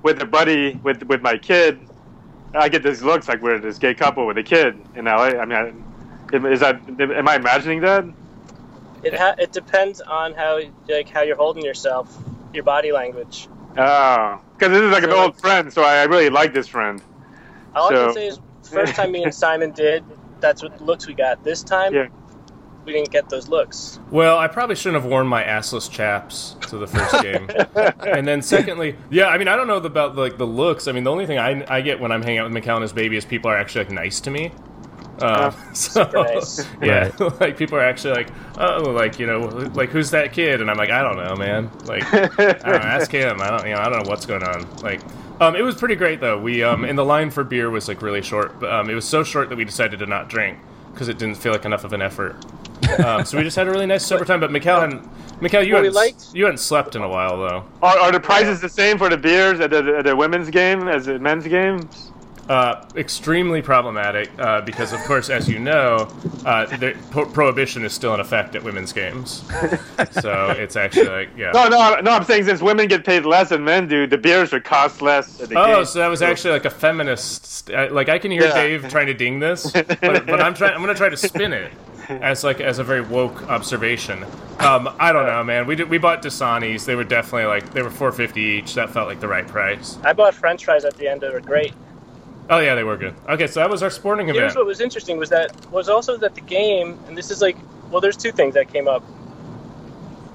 [0.02, 1.80] with a buddy with with my kid,
[2.54, 5.30] I get these looks like we're this gay couple with a kid in LA.
[5.40, 5.72] I mean, I,
[6.32, 8.04] is that am I imagining that?
[9.02, 12.16] It ha- it depends on how like how you're holding yourself,
[12.52, 13.48] your body language.
[13.76, 16.68] Ah, oh, because this is like an old friend, so I, I really like this
[16.68, 17.02] friend.
[17.74, 20.04] All I So- can say is, first time me and Simon did,
[20.40, 21.42] that's what looks we got.
[21.44, 22.06] This time, Yeah.
[22.84, 23.98] we didn't get those looks.
[24.12, 27.48] Well, I probably shouldn't have worn my assless chaps to the first game.
[28.06, 30.86] and then secondly, yeah, I mean, I don't know about like the looks.
[30.86, 32.82] I mean, the only thing I, I get when I'm hanging out with Mikal and
[32.82, 34.52] his baby is people are actually like nice to me.
[35.20, 36.66] Uh, so nice.
[36.82, 37.10] yeah,
[37.40, 39.40] like people are actually like, oh, like you know,
[39.74, 40.60] like who's that kid?
[40.60, 41.70] And I'm like, I don't know, man.
[41.84, 43.40] Like, I don't know, ask him.
[43.40, 44.68] I don't, you know, I don't know what's going on.
[44.78, 45.00] Like,
[45.40, 46.38] um, it was pretty great though.
[46.38, 48.58] We um, and the line for beer was like really short.
[48.60, 50.58] But, um, it was so short that we decided to not drink
[50.92, 52.36] because it didn't feel like enough of an effort.
[53.04, 54.40] um, so we just had a really nice sober time.
[54.40, 55.10] But Mikal and
[55.40, 57.64] Mikal, you What we hadn't, liked- you hadn't slept in a while though.
[57.82, 60.86] Are, are the prices the same for the beers at the, at the women's game
[60.88, 62.12] as the men's games?
[62.48, 65.96] Uh, extremely problematic uh, because, of course, as you know,
[66.44, 69.42] uh, the pro- prohibition is still in effect at women's games.
[70.10, 71.52] so it's actually like, yeah.
[71.52, 72.10] No, no, no.
[72.10, 75.40] I'm saying since women get paid less than men do, the beers should cost less.
[75.40, 75.84] At the Oh, game.
[75.86, 77.70] so that was actually like a feminist.
[77.70, 78.54] Like I can hear Yeah.
[78.54, 80.74] Dave trying to ding this, but, but I'm trying.
[80.74, 81.72] I'm gonna try to spin it
[82.10, 84.22] as like as a very woke observation.
[84.58, 85.66] Um, I don't know, man.
[85.66, 86.84] We did, we bought Dasani's.
[86.84, 88.74] They were definitely like they were 450 each.
[88.74, 89.96] That felt like the right price.
[90.04, 91.22] I bought French fries at the end.
[91.22, 91.72] They were great.
[92.50, 93.14] Oh yeah, they were good.
[93.28, 94.42] Okay, so that was our sporting event.
[94.42, 97.56] Here's what was interesting was that was also that the game, and this is like,
[97.90, 99.02] well, there's two things that came up.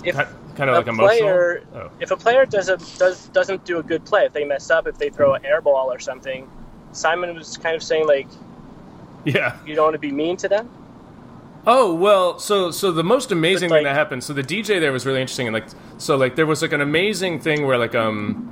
[0.03, 0.16] If
[0.55, 1.07] Kind of a like emotional.
[1.07, 1.89] player, Oh.
[2.01, 4.88] if a player does a does doesn't do a good play, if they mess up,
[4.88, 6.49] if they throw an air ball or something,
[6.91, 8.28] Simon was kind of saying like,
[9.24, 9.55] Yeah.
[9.66, 10.70] you don't want to be mean to them.
[11.68, 14.24] Oh well, so so the most amazing But, thing that happened.
[14.24, 16.82] So the DJ there was really interesting, and like so like there was like an
[16.82, 18.49] amazing thing where like um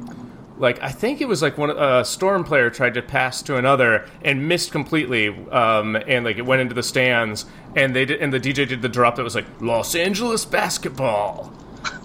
[0.57, 4.05] like I think it was like one a storm player tried to pass to another
[4.23, 7.45] and missed completely, um and like it went into the stands,
[7.75, 11.53] and they did and the DJ did the drop that was like Los Angeles basketball,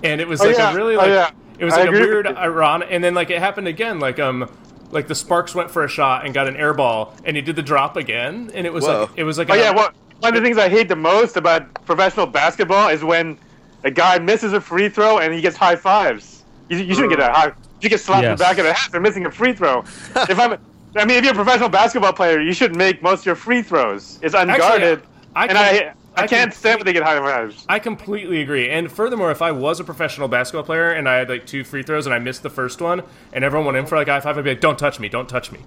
[0.03, 0.73] and it was Oh, like yeah.
[0.73, 1.31] a really Oh, like yeah.
[1.59, 4.51] it was like a weird ironic, and then like it happened again, like um.
[4.91, 7.57] Like the Sparks went for a shot and got an air ball, and he did
[7.57, 9.01] the drop again, and it was Whoa.
[9.05, 9.91] like it was like Oh an- yeah, well,
[10.21, 13.39] one of the things I hate the most about professional basketball is when
[13.85, 16.45] a guy misses a free throw and he gets high fives.
[16.69, 17.53] You, you shouldn't get a high.
[17.83, 19.81] You get slapped in the back of the head for missing a free throw.
[20.17, 20.53] if I'm,
[20.97, 23.63] I mean, if you're a professional basketball player, you should make most of your free
[23.63, 24.19] throws.
[24.23, 25.03] It's unguarded,
[25.35, 27.65] I and can- I, I, I can't can- stand when they get high fives.
[27.69, 28.69] I completely agree.
[28.71, 31.83] And furthermore, if I was a professional basketball player and I had like two free
[31.83, 33.03] throws and I missed the first one
[33.33, 35.09] and everyone went in for like high five, I'd be like, "Don't touch me!
[35.09, 35.61] Don't touch me!"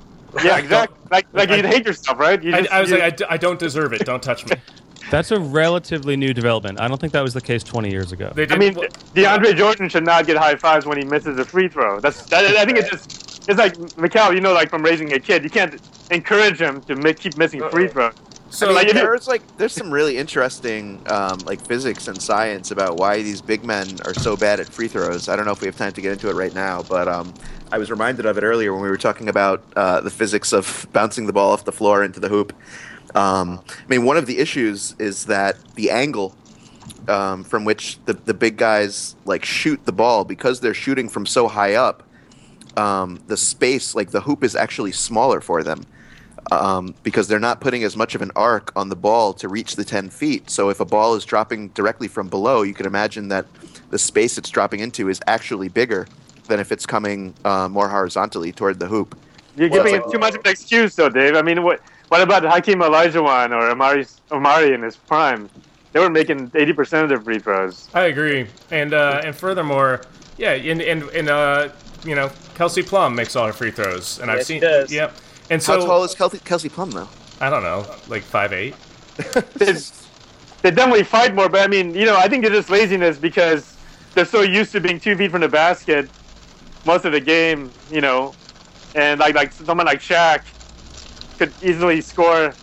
[0.44, 0.98] Yeah, exactly.
[1.12, 2.42] Like, like I- you'd hate yourself, right?
[2.42, 4.06] You I, just- I was you- like, I, d- I don't deserve it.
[4.06, 4.56] Don't touch me."
[5.12, 6.80] That's a relatively new development.
[6.80, 8.32] I don't think that was the case 20 years ago.
[8.36, 11.68] They I mean, DeAndre Jordan should not get high fives when he misses a free
[11.68, 12.00] throw.
[12.00, 15.20] That's that, I think it's just it's like Mikal, you know, like from raising a
[15.20, 15.80] kid, you can't
[16.12, 18.14] encourage him to make, keep missing free throws.
[18.50, 22.72] so I mean, like, there's like there's some really interesting um, like physics and science
[22.72, 25.30] about why these big men are so bad at free throws.
[25.30, 27.34] I don't know if we have time to get into it right now, but um,
[27.72, 30.88] I was reminded of it earlier when we were talking about uh, the physics of
[30.92, 32.54] bouncing the ball off the floor into the hoop.
[33.16, 36.36] Um, I mean, one of the issues is that the angle
[37.08, 41.26] um, from which the the big guys like shoot the ball because they're shooting from
[41.26, 42.04] so high up.
[42.78, 45.86] Um, the space, like the hoop, is actually smaller for them
[46.52, 49.76] um, because they're not putting as much of an arc on the ball to reach
[49.76, 50.50] the 10 feet.
[50.50, 53.46] So if a ball is dropping directly from below, you can imagine that
[53.92, 56.08] the space it's dropping into is actually bigger
[56.48, 59.18] than if it's coming uh, more horizontally toward the hoop.
[59.56, 61.36] You're giving him like- too much of an excuse, though, Dave.
[61.36, 65.50] I mean, what what about Hakeem Olajuwon or Amar'e Amar'e in his prime?
[65.92, 67.88] They were making 80% of their free throws.
[67.94, 68.48] I agree.
[68.72, 70.02] And uh, and furthermore,
[70.38, 71.70] yeah, and and, and uh,
[72.06, 74.56] you know, Kelsey Plum makes all her free throws, and I've seen.
[74.56, 74.92] he does.
[74.92, 75.14] Yep.
[75.50, 77.08] And How so tall is Kelsey, Kelsey Plum, though?
[77.40, 78.76] I don't know, like five eight.
[79.56, 79.74] They,
[80.62, 83.78] they definitely fight more, but I mean, you know, I think it's just laziness because
[84.16, 86.10] they're so used to being two feet from the basket
[86.86, 88.34] most of the game, you know,
[88.96, 90.42] and like like someone like Shaq
[91.38, 92.54] could easily score.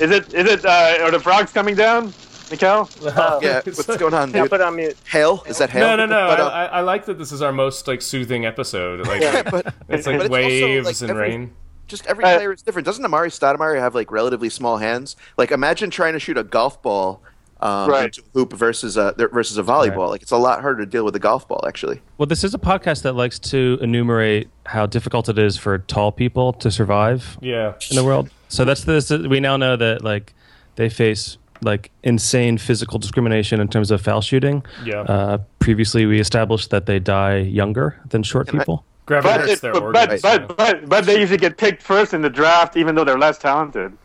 [0.00, 2.12] Is it is it uh, are the frogs coming down,
[2.50, 2.88] Mikhail?
[3.42, 4.50] Yeah, what's going on, I'll dude?
[4.50, 4.96] put it on mute.
[5.10, 5.42] Hail?
[5.46, 5.80] Is that hail?
[5.88, 6.28] No, no, no.
[6.28, 9.06] But, I, uh, I, I like that this is our most like soothing episode.
[9.06, 11.54] Like but, it's but like also, waves like, and every- rain.
[11.88, 12.84] Just every Uh, player is different.
[12.84, 15.16] Doesn't Amar'e Stoudemire have like relatively small hands?
[15.38, 17.22] Like imagine trying to shoot a golf ball
[17.60, 18.04] um, Right.
[18.04, 20.08] into a hoop versus a versus a volleyball.
[20.10, 22.00] Like it's a lot harder to deal with a golf ball actually.
[22.18, 26.12] Well, this is a podcast that likes to enumerate how difficult it is for tall
[26.12, 27.74] people to survive Yeah.
[27.90, 28.30] in the world.
[28.48, 29.10] So that's this.
[29.10, 30.34] We now know that like
[30.76, 34.64] they face like insane physical discrimination in terms of foul shooting.
[34.84, 35.00] Yeah.
[35.00, 38.84] Uh, previously, we established that they die younger than short I- people.
[39.06, 40.22] Gravity But, it, their but, organs.
[40.22, 43.18] but, but, but, but they usually get picked first in the draft, even though they're
[43.18, 43.96] less talented.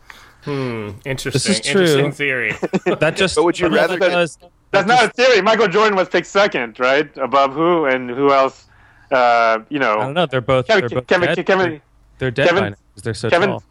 [0.44, 1.32] Hmm, interesting.
[1.32, 1.80] This is true.
[1.82, 2.52] Interesting theory.
[3.00, 3.34] That just.
[3.36, 4.38] But would you but rather that get- does-
[4.70, 5.40] That's not a theory.
[5.40, 7.08] Michael Jordan was picked second, right?
[7.16, 8.66] Above who and who else?
[9.10, 10.26] Uh, you know, I don't know.
[10.26, 10.66] They're both.
[10.66, 11.46] Kevin- they're both Kevin- dead.
[11.46, 11.80] Kevin-
[12.18, 13.62] they're dead Kevin- by they're so Kevin- tall.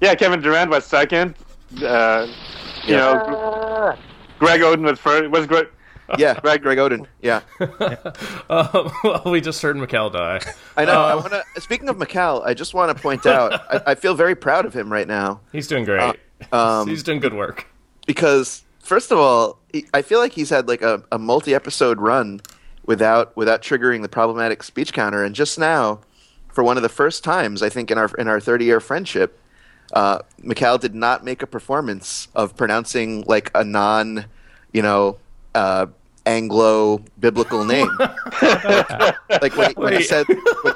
[0.00, 1.34] Yeah, Kevin Durant was second.
[1.82, 2.26] Uh,
[2.84, 3.94] you know,
[4.38, 5.30] Greg Oden was first.
[5.30, 5.66] Was Greg?
[6.18, 7.06] Yeah, Greg, Greg Oden.
[7.22, 7.40] Yeah,
[8.48, 10.40] Uh, well, we just heard Mikal die.
[10.76, 11.00] I know.
[11.02, 11.60] I Uh, want to.
[11.60, 13.52] Speaking of Macau, I just want to point out.
[13.70, 16.16] I, I feel very proud of him right now He's doing great.
[16.52, 17.66] um, He's doing good work.
[18.06, 22.40] because, first of all, he, I feel like he's had like a, a multi-episode run
[22.86, 26.00] without without triggering the problematic speech counter, and just now,
[26.52, 29.38] for one of the first times, I think in our in our 30-year friendship,
[29.92, 30.20] uh,
[30.80, 34.24] did not make a performance of pronouncing like a non,
[34.72, 35.18] you know,
[35.54, 35.86] uh,
[36.30, 37.88] Anglo biblical name.
[39.42, 40.74] like when he, when he said when,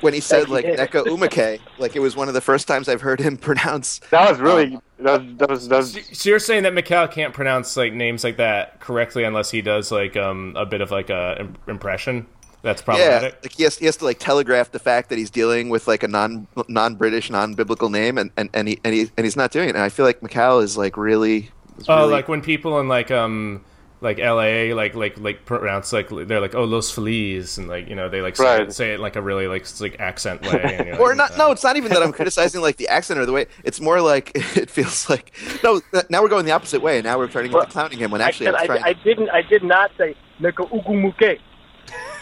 [0.00, 0.86] when he said like Yeah.
[0.86, 4.00] Neka Umake, like it was one of the first times I've heard him pronounce.
[4.10, 4.78] That was really.
[4.98, 5.36] That was.
[5.38, 5.68] That was.
[5.68, 9.50] That was So you're saying that Mikal can't pronounce like names like that correctly unless
[9.50, 12.26] he does like um a bit of like a impression.
[12.62, 13.38] That's Yeah, problematic.
[13.44, 16.02] like he has, he has to like telegraph the fact that he's dealing with like
[16.02, 19.36] a non non British non biblical name, and, and, and he and he and he's
[19.36, 19.76] not doing it.
[19.76, 21.50] And I feel like Macau is like really.
[21.78, 23.64] is Oh, really- like when people in like um
[24.00, 24.74] like L.A.
[24.74, 28.20] like like like pronounce like they're like oh Los Feliz and like you know they
[28.20, 28.60] like say, Right.
[28.62, 30.76] it, say it in, like a really like like accent way.
[30.78, 31.36] And you're or like, not.
[31.38, 33.46] No, it's not even that I'm criticizing like the accent or the way.
[33.64, 35.32] It's more like it feels like
[35.64, 35.80] no.
[35.92, 37.02] Uh, now we're going the opposite way.
[37.02, 38.82] Now we're turning into Well, clowning him when actually said I was I, trying.
[38.84, 39.30] I didn't.
[39.30, 41.38] I did not say Neka Ugumuke.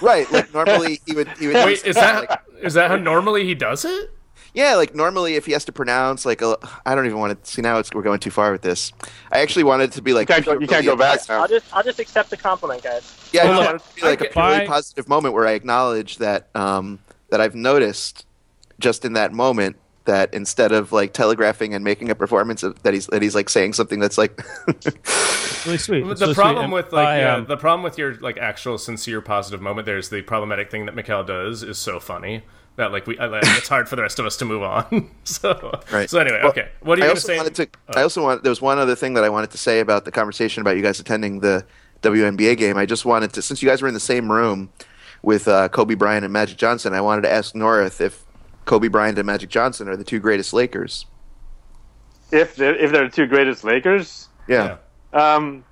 [0.01, 1.29] right, like normally he would.
[1.39, 4.11] He would Wait, is that like, is that how normally he does it?
[4.57, 7.51] Yeah, like normally if he has to pronounce like a, I don't even want to
[7.51, 7.79] see now.
[7.79, 8.91] It's we're going too far with this.
[9.31, 10.59] I actually wanted it to be like you can't go.
[10.59, 11.43] You can't go back now.
[11.43, 11.67] I'll just.
[11.77, 13.31] I'll just accept the compliment, guys.
[13.35, 14.67] Yeah, I Well, just wanted it to be like I a get- purely Bye.
[14.67, 16.99] positive moment where I acknowledge that um,
[17.29, 18.25] that I've noticed
[18.81, 19.77] just in that moment
[20.07, 23.51] that instead of like telegraphing and making a performance of, that he's that he's like
[23.51, 24.41] saying something that's like
[25.67, 26.07] really sweet.
[26.07, 26.75] It's the really problem sweet.
[26.75, 30.09] With like I, yeah, um, the problem with your like actual sincere positive moment there's
[30.09, 32.43] the problematic thing that Mikhail does is so funny
[32.77, 35.11] that like we like, it's hard for the rest of us to move on.
[35.25, 36.09] so Right.
[36.09, 36.69] so anyway, Well, okay.
[36.81, 37.37] What are you I going also say?
[37.37, 37.69] wanted to.
[37.97, 38.43] I also want.
[38.43, 40.83] There was one other thing that I wanted to say about the conversation about you
[40.83, 41.65] guys attending the
[42.03, 42.77] WNBA game.
[42.77, 44.71] I just wanted to, since you guys were in the same room
[45.23, 48.25] with uh, Kobe Bryant and Magic Johnson, I wanted to ask North if
[48.67, 51.07] Kobe Bryant and Magic Johnson are the two greatest Lakers.
[52.31, 54.77] If they're, if they're the two greatest Lakers, Yeah.
[55.15, 55.35] Yeah.
[55.35, 55.65] um,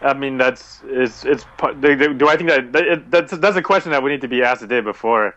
[0.00, 1.46] I mean that's it's it's.
[1.56, 4.20] part- they- they- Do I think that, that that's that's a question that we need
[4.20, 5.34] to be asked the day before?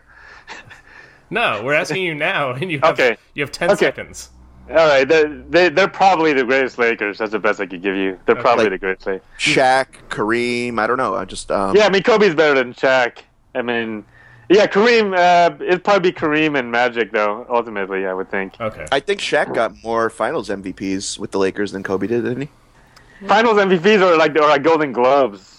[1.30, 3.16] No, we're asking you now, and you have Okay.
[3.34, 3.86] you have ten Okay.
[3.86, 4.30] seconds.
[4.70, 7.18] All right, they, they they're probably the greatest Lakers.
[7.18, 8.18] That's the best I could give you.
[8.26, 9.06] They're probably Like- the greatest.
[9.06, 9.26] Lakers.
[9.38, 10.78] Shaq, Kareem.
[10.78, 11.14] I don't know.
[11.14, 11.50] I just.
[11.50, 13.18] Um, Yeah, I mean Kobe's better than Shaq.
[13.54, 14.04] I mean,
[14.50, 15.14] yeah, Kareem.
[15.16, 17.46] Uh, it'd probably be Kareem and Magic though.
[17.50, 18.58] Ultimately, I would think.
[18.60, 18.86] Okay.
[18.92, 23.26] I think Shaq got more Finals MVPs with the Lakers than Kobe did, didn't he?
[23.26, 25.57] Finals MVPs are like or like Golden Globes.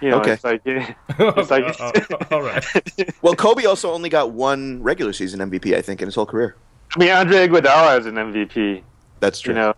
[0.00, 0.32] You know, Okay.
[0.32, 2.64] it's like it's like Oh, oh, all right.
[3.22, 6.56] Well, Kobe also only got one regular season MVP, I think, in his whole career.
[6.94, 8.82] I mean Andre Iguodala is an MVP.
[9.20, 9.54] That's true.
[9.54, 9.74] You know,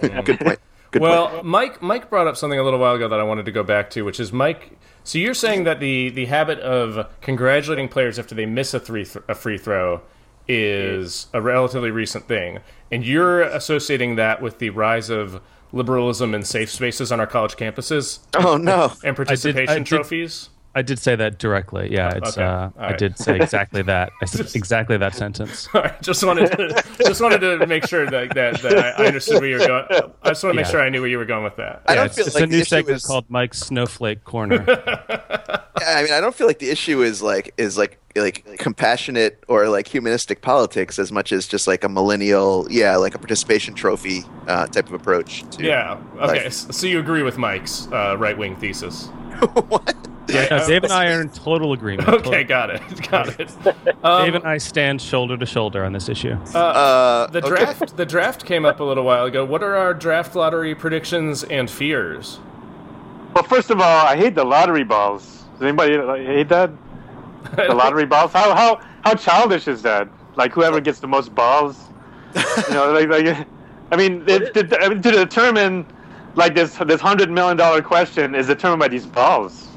[0.22, 0.58] Good point.
[0.90, 1.44] Good well, point.
[1.44, 3.90] Mike Mike brought up something a little while ago that I wanted to go back
[3.90, 4.76] to, which is Mike.
[5.04, 9.04] So you're saying that the the habit of congratulating players after they miss a three
[9.04, 10.02] th- a free throw
[10.48, 12.58] is a relatively recent thing,
[12.90, 15.40] and you're associating that with the rise of
[15.72, 18.92] liberalism and safe spaces on our college campuses Oh no.
[19.04, 20.48] and participation I did- trophies.
[20.74, 21.92] I did say that directly.
[21.92, 22.38] Yeah, it's.
[22.38, 22.44] Okay.
[22.46, 24.12] Uh, All I did say exactly that.
[24.22, 25.68] I said exactly that sentence.
[25.74, 29.06] All right, just wanted to just wanted to make sure that that, that I I
[29.08, 29.84] understood where you were going.
[30.22, 30.70] I just want to make Yeah.
[30.70, 31.82] sure I knew where you were going with that.
[31.86, 34.64] I Yeah, don't it's, feel it's like a new segment is- called Mike's Snowflake Corner.
[35.80, 39.42] Yeah, I mean, I don't feel like the issue is like is like like compassionate
[39.48, 43.72] or like humanistic politics as much as just like a millennial, yeah, like a participation
[43.74, 45.42] trophy uh, type of approach.
[45.52, 45.98] To, Yeah.
[46.16, 46.26] Okay.
[46.26, 49.06] Like- s So you agree with Mike's uh, right wing thesis?
[49.68, 49.96] what?
[50.28, 50.46] Yeah.
[50.50, 52.08] No, Dave and I are in total agreement.
[52.08, 52.82] Okay, got it.
[53.10, 53.50] Got it.
[54.02, 56.32] Um, Dave and I stand shoulder to shoulder on this issue.
[56.54, 57.48] Uh, the okay.
[57.48, 57.96] draft.
[57.96, 59.44] The draft came up a little while ago.
[59.44, 62.40] What are our draft lottery predictions and fears?
[63.34, 65.44] well, first of all, I hate the lottery balls.
[65.54, 65.94] Does anybody
[66.24, 66.70] hate that?
[67.56, 68.32] The lottery balls?
[68.32, 70.08] How how how childish is that?
[70.36, 71.88] Like whoever gets the most balls,
[72.34, 73.46] you know, like like.
[73.92, 75.84] I mean, it, to, I mean, to determine
[76.36, 79.69] like this this hundred million dollar question is determined by these balls.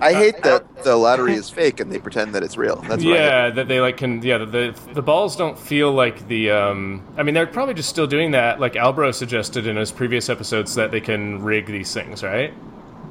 [0.00, 2.76] I hate that the lottery is fake and they pretend that it's real.
[2.76, 4.22] That's what I yeah, that they like can.
[4.22, 6.50] Yeah, the, the the balls don't feel like the.
[6.50, 8.60] Um, I mean, they're probably just still doing that.
[8.60, 12.52] Like Albro suggested in his previous episodes that they can rig these things, right?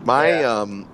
[0.06, 0.62] My Yeah.
[0.62, 0.88] um,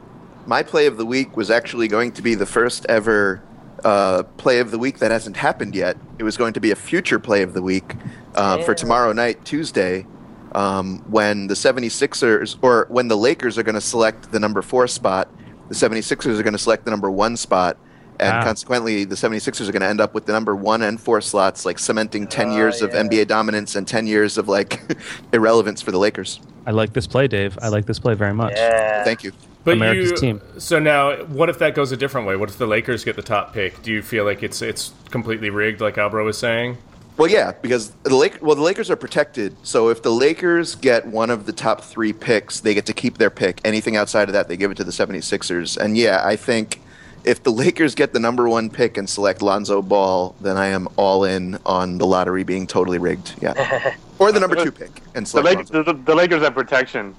[0.46, 3.42] my play of the week was actually going to be the first ever
[3.84, 5.98] uh, play of the week that hasn't happened yet.
[6.20, 7.94] It was going to be a future play of the week
[8.36, 10.06] uh, for tomorrow night, Tuesday,
[10.54, 14.88] um, when the 76ers or when the Lakers are going to select the number four
[14.88, 15.30] spot.
[15.70, 17.78] The 76ers are going to select the number one spot.
[18.20, 18.44] And Ah.
[18.44, 21.66] consequently, the 76ers are going to end up with the number one and four slots,
[21.66, 22.92] like cementing 10 Ah, years of.
[22.92, 24.80] NBA dominance and 10 years of like
[25.34, 26.40] irrelevance for the Lakers.
[26.66, 27.58] I like this play, Dave.
[27.62, 28.54] I like this play very much.
[28.56, 29.04] Yeah.
[29.04, 29.32] Thank you.
[29.66, 30.42] But America's you, team.
[30.60, 32.36] So now, what if that goes a different way?
[32.36, 33.82] What if the Lakers get the top pick?
[33.82, 36.78] Do you feel like it's it's completely rigged, like Albro was saying?
[37.18, 39.56] Well, yeah, because the Lake, well, the Lakers are protected.
[39.64, 43.18] So if the Lakers get one of the top three picks, they get to keep
[43.18, 43.62] their pick.
[43.64, 45.78] Anything outside of that, they give it to the 76ers.
[45.78, 46.82] And yeah, I think
[47.24, 50.90] if the Lakers get the number one pick and select Lonzo Ball, then I am
[50.98, 53.34] all in on the lottery being totally rigged.
[53.42, 55.84] Yeah, or the number two pick and The, select Lake, Lonzo.
[55.84, 57.16] the, the, the Lakers have protection.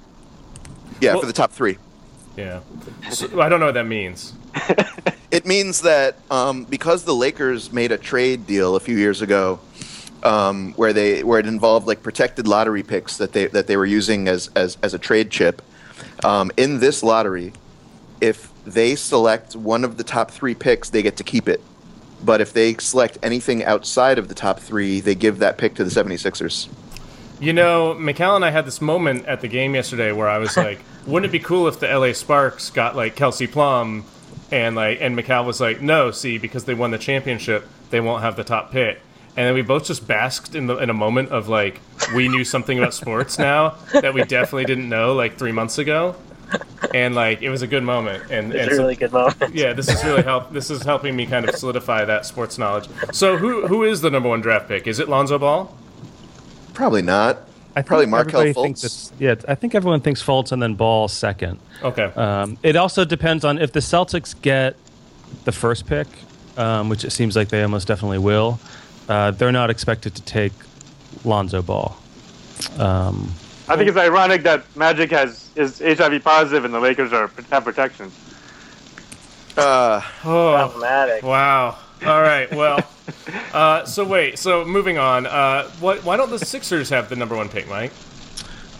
[1.00, 1.78] Yeah, Well- for the top three.
[2.36, 2.60] Yeah.
[3.10, 4.34] So, I don't know what that means.
[5.28, 9.58] It means that um, because the Lakers made a trade deal a few years ago,
[10.22, 13.86] um, where they where it involved like protected lottery picks that they that they were
[13.86, 15.62] using as as, as a trade chip.
[16.24, 17.52] Um, in this lottery,
[18.20, 21.60] if they select one of the top three picks, they get to keep it.
[22.24, 25.84] But if they select anything outside of the top three, they give that pick to
[25.84, 26.68] the 76ers.
[27.38, 30.56] You know, Mikal and I had this moment at the game yesterday where I was
[30.56, 34.04] like, "Wouldn't it be cool if the LA Sparks got like Kelsey Plum?"
[34.50, 38.22] And like, and Mikal was like, "No, see, because they won the championship, they won't
[38.22, 39.00] have the top pick."
[39.36, 41.80] And then we both just basked in the in a moment of like,
[42.14, 46.16] we knew something about sports now that we definitely didn't know like three months ago,
[46.94, 48.30] and like it was a good moment.
[48.30, 49.54] And, It's and a so- really good moment.
[49.54, 50.52] yeah, this is really help.
[50.52, 52.88] This is helping me kind of solidify that sports knowledge.
[53.12, 54.86] So, who who is the number one draft pick?
[54.86, 55.76] Is it Lonzo Ball?
[56.72, 57.38] Probably not.
[57.74, 58.62] I Probably Markelle everybody Fultz.
[58.80, 61.58] thinks it's- yeah, I think everyone thinks Fultz and then Ball second.
[61.82, 62.04] Okay.
[62.16, 64.76] Um, it also depends on if the Celtics get
[65.44, 66.06] the first pick,
[66.56, 68.58] um, which it seems like they almost definitely will.
[69.08, 70.52] Uh, they're not expected to take
[71.24, 71.96] Lonzo Ball.
[72.78, 73.32] Um,
[73.68, 77.64] I think it's ironic that Magic has is HIV positive and the Lakers are have
[77.64, 78.10] protection.
[79.56, 81.22] Uh, oh, Problematic.
[81.22, 81.78] wow.
[82.04, 82.50] All right.
[82.54, 82.78] Well,
[83.54, 84.38] uh, so wait.
[84.38, 85.26] So moving on.
[85.26, 87.92] Uh, what, why don't the Sixers have the number one pick, Mike?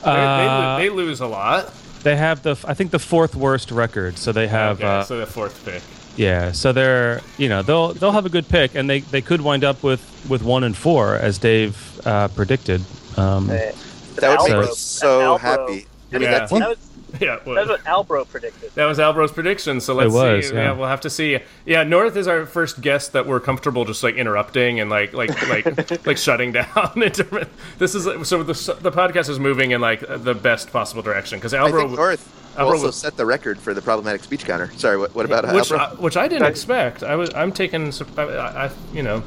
[0.05, 0.17] They, they,
[0.47, 1.73] uh, lo- they lose a lot.
[2.03, 4.19] they have the, I think, the fourth worst record.
[4.19, 5.83] So they have, okay, uh, so the fourth pick.
[6.17, 6.53] Yeah.
[6.53, 9.65] So they're, you know, they'll they'll have a good pick, and they, they could wind
[9.65, 12.83] up with, with one and four, as Dave uh, predicted.
[13.17, 13.73] Um, Hey,
[14.17, 15.87] that would make Albro- me so Albro- happy.
[16.13, 16.39] I mean, Yeah.
[16.39, 16.79] that team, That was,
[17.21, 17.37] Yeah.
[17.37, 18.75] that Well, was what Albro predicted.
[18.75, 20.55] That was Albro's prediction, so let's was, see.
[20.55, 20.73] yeah.
[20.73, 21.39] we'll have to see.
[21.65, 25.31] Yeah, North is our first guest that we're comfortable just like interrupting and like like
[25.49, 26.67] like like shutting down.
[27.79, 31.55] This is so the the podcast is moving in like the best possible direction because
[31.55, 34.71] I Albro, think North Albro also was- set the record for the problematic speech counter.
[34.77, 37.03] Sorry, what, what about which I, which I didn't expect.
[37.03, 39.23] I was I'm taking I, I I- you know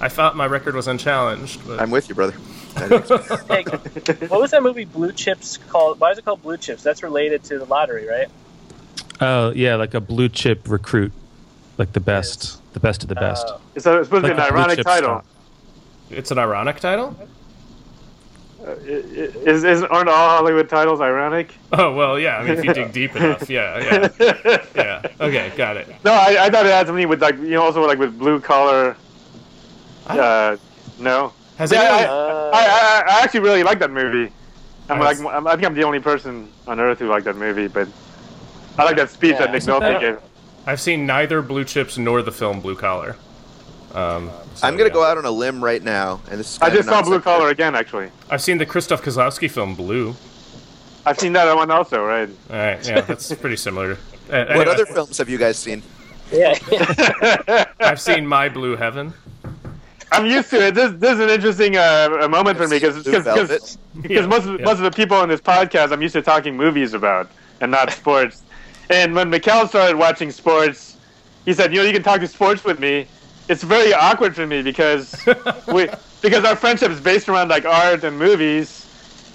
[0.00, 1.66] I thought my record was unchallenged.
[1.66, 2.34] But I'm with you, brother.
[2.76, 2.86] I
[3.48, 3.62] Hey,
[4.26, 5.98] what was that movie Blue Chips called?
[5.98, 6.82] Why is it called Blue Chips?
[6.82, 8.28] That's related to the lottery, right?
[9.22, 11.10] oh yeah, like a blue chip recruit,
[11.78, 13.46] like the best, the best of the best.
[13.48, 13.60] Oh.
[13.74, 15.08] It's, a, it's supposed to Like be an ironic title.
[15.08, 15.24] stock.
[16.10, 17.16] it's an ironic title.
[18.66, 21.54] I- I- Is, is aren't all Hollywood titles ironic?
[21.72, 22.38] Oh well, yeah.
[22.38, 25.02] I mean, if you dig deep enough, yeah, yeah, yeah.
[25.20, 25.88] Okay, got it.
[26.04, 28.40] No, I, I thought it had something with like you know also like with blue
[28.40, 28.96] collar.
[30.06, 30.56] Uh,
[30.98, 31.32] no.
[31.58, 34.32] Has Yeah, I, anyone- Uh, I, I, I actually really like that movie.
[34.88, 35.20] I'm Nice.
[35.22, 37.88] like I'm, I think I'm the only person on earth who liked that movie, but
[38.78, 39.38] I like that speech Yeah.
[39.46, 40.18] that Nick Isn't Nolte gave.
[40.66, 43.16] I've seen neither Blue Chips nor the film Blue Collar.
[43.94, 44.92] Um, so, I'm going yeah.
[44.92, 47.20] to go out on a limb right now, and this is I just saw Blue.
[47.20, 48.10] Collar again, actually.
[48.30, 50.14] I've seen the Krzysztof Kieślowski film Blue.
[51.04, 52.28] I've seen that one also, right?
[52.50, 53.92] All right, yeah, that's pretty similar.
[53.92, 53.96] Uh,
[54.28, 55.82] What anyway, other films have you guys seen?
[56.32, 56.58] Yeah.
[57.80, 59.12] I've seen My Blue Heaven.
[60.12, 60.74] I'm used to it.
[60.74, 63.76] This, this is an interesting uh, a moment for me because Blue Velvet.
[64.08, 64.64] Yeah, most of, yeah.
[64.64, 67.28] most of the people on this podcast I'm used to talking movies about
[67.60, 68.42] and not sports.
[68.90, 70.96] and when Mikkel started watching sports,
[71.44, 73.06] he said, "You know, you can talk to sports with me."
[73.48, 75.28] It's very awkward for me because
[75.70, 75.88] we
[76.22, 78.88] because our friendship is based around like art and movies.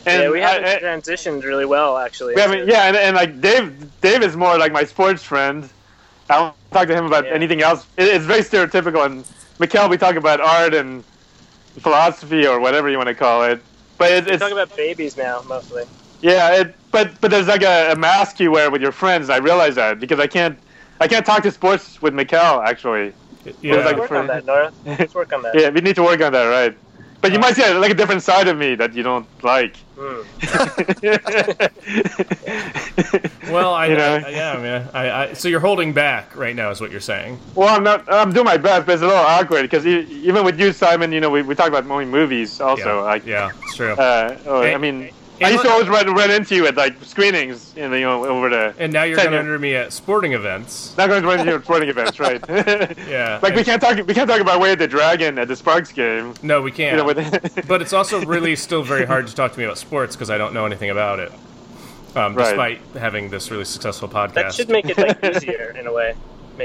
[0.05, 2.36] And yeah, we haven't I- I- transitioned really well, actually.
[2.36, 5.72] we haven't, yeah, and, and like Dave, Dave is more like my sports friend.
[6.30, 7.32] I don't talk to him about Yeah.
[7.32, 7.89] anything else.
[7.97, 9.05] It, it's very stereotypical.
[9.05, 9.26] And
[9.62, 11.05] Mikkel, we talk about art and
[11.80, 13.66] philosophy or whatever you want to call it.
[13.97, 15.86] But it, We it's talk about babies now, mostly.
[16.22, 19.30] yeah, it, but but there's like a, a mask you wear with your friends.
[19.30, 20.59] I realize that because I can't
[20.99, 23.16] I can't talk to sports with Mikkel actually.
[23.62, 24.72] Yeah, like- Let's work on that, Nora.
[24.86, 25.56] Let's work on that.
[25.56, 26.78] Yeah, we need to work on that, right?
[27.22, 29.76] But you might see like a different side of me that you don't like.
[29.96, 30.22] Hmm.
[33.52, 34.22] well, I, You know?
[34.26, 37.00] I- yeah, I mean, I, I, so you're holding back right now, is what you're
[37.00, 37.39] saying.
[37.56, 38.12] Well, I'm not.
[38.12, 41.20] I'm doing my best, but it's a little awkward because even with you, Simon, you
[41.20, 42.98] know, we, we talk about only movies also.
[42.98, 43.92] yeah, Like, yeah, it's true.
[43.94, 45.12] uh, oh, Hey, I mean,
[45.42, 48.26] I used to always run, run into you at like screenings, you know, you know
[48.26, 48.74] over the.
[48.78, 49.42] And now you're Ten going years.
[49.46, 50.96] under me at sporting events.
[50.98, 52.39] Not going to run into you at sporting events, right?
[53.08, 53.39] Yeah.
[53.42, 53.98] Like we can't talk.
[54.08, 56.34] We can't talk about Way of the Dragon at the Sparks game.
[56.44, 56.92] No, we can't.
[56.96, 59.78] You know, with but it's also really still very hard to talk to me about
[59.78, 61.32] sports because I don't know anything about it.
[62.16, 62.46] Um, Right.
[62.50, 64.34] Despite having this really successful podcast.
[64.34, 66.16] That should make it like easier in a way.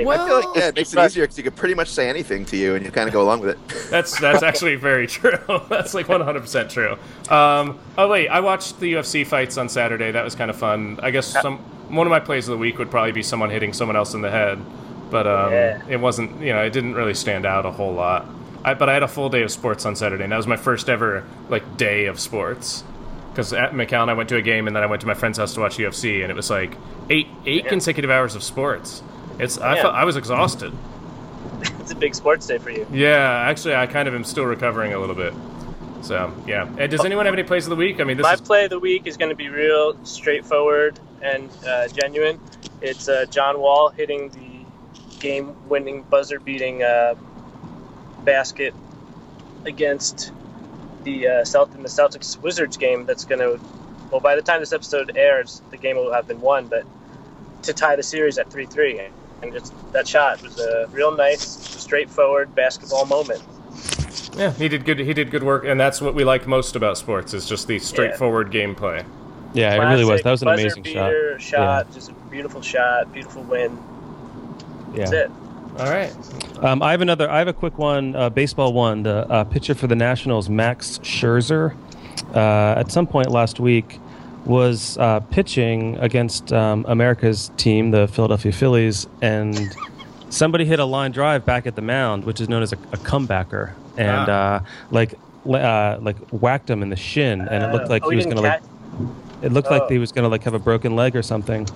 [0.04, 0.08] Maybe.
[0.10, 2.44] I feel like yeah, it makes it easier because you can pretty much say anything
[2.46, 3.90] to you and you kind of go along with it.
[3.90, 5.38] That's that's actually very true.
[5.68, 6.92] that's like 100% true.
[7.34, 10.10] Um, oh wait, I watched the UFC fights on Saturday.
[10.12, 11.00] That was kind of fun.
[11.02, 13.72] I guess some one of my plays of the week would probably be someone hitting
[13.72, 14.58] someone else in the head,
[15.10, 15.82] but um, Yeah.
[15.88, 16.40] it wasn't.
[16.40, 18.26] You know, it didn't really stand out a whole lot.
[18.64, 20.56] I, but I had a full day of sports on Saturday, and that was my
[20.56, 22.82] first ever like day of sports.
[23.30, 25.36] Because at McAllen, I went to a game, and then I went to my friend's
[25.38, 26.74] house to watch UFC, and it was like
[27.10, 27.70] eight eight Yeah.
[27.70, 29.02] consecutive hours of sports.
[29.38, 30.72] It's I felt I was exhausted.
[31.80, 32.84] It's a big sports day for you.
[32.92, 35.32] Yeah, actually, I kind of am still recovering a little bit.
[36.02, 36.68] So yeah.
[36.78, 38.00] And does anyone have any plays of the week?
[38.00, 40.98] I mean, this My is play of the week is going to be real straightforward
[41.22, 42.40] and uh, genuine.
[42.82, 47.14] It's uh, John Wall hitting the game-winning, buzzer-beating uh,
[48.24, 48.74] basket
[49.64, 50.32] against
[51.04, 53.06] the uh, Celt- in the Celtics Wizards game.
[53.06, 53.60] That's going to,
[54.10, 56.84] well, by the time this episode airs, the game will have been won, but
[57.62, 59.00] to tie the series at three-three.
[59.46, 63.42] And just that shot was a real nice, straightforward basketball moment.
[64.36, 64.52] yeah.
[64.52, 64.98] He did good.
[64.98, 67.78] He did good work, and that's what we like most about sports is just the
[67.78, 69.04] straightforward gameplay.
[69.54, 70.22] Yeah, it really was.
[70.22, 70.92] That was an buzzer amazing shot.
[71.10, 71.92] beater, shot.
[71.92, 73.78] Just a beautiful shot, beautiful win.
[74.94, 75.18] That's Yeah.
[75.24, 75.30] it.
[75.78, 76.12] All right.
[76.62, 77.30] Um, I have another.
[77.30, 78.16] I have a quick one.
[78.16, 79.02] Uh, baseball one.
[79.02, 81.76] The uh, pitcher for the Nationals, Max Scherzer,
[82.34, 84.00] uh, at some point last week,
[84.46, 89.74] was uh, pitching against um, America's team, the Philadelphia Phillies, and
[90.30, 92.96] somebody hit a line drive back at the mound, which is known as a, a
[92.98, 94.56] comebacker, and Ah.
[94.56, 95.14] uh, like
[95.48, 98.40] uh, like whacked him in the shin, and it looked like oh, he was gonna
[98.40, 98.62] like
[99.42, 99.78] it looked Oh.
[99.78, 101.68] like he was going to like have a broken leg or something.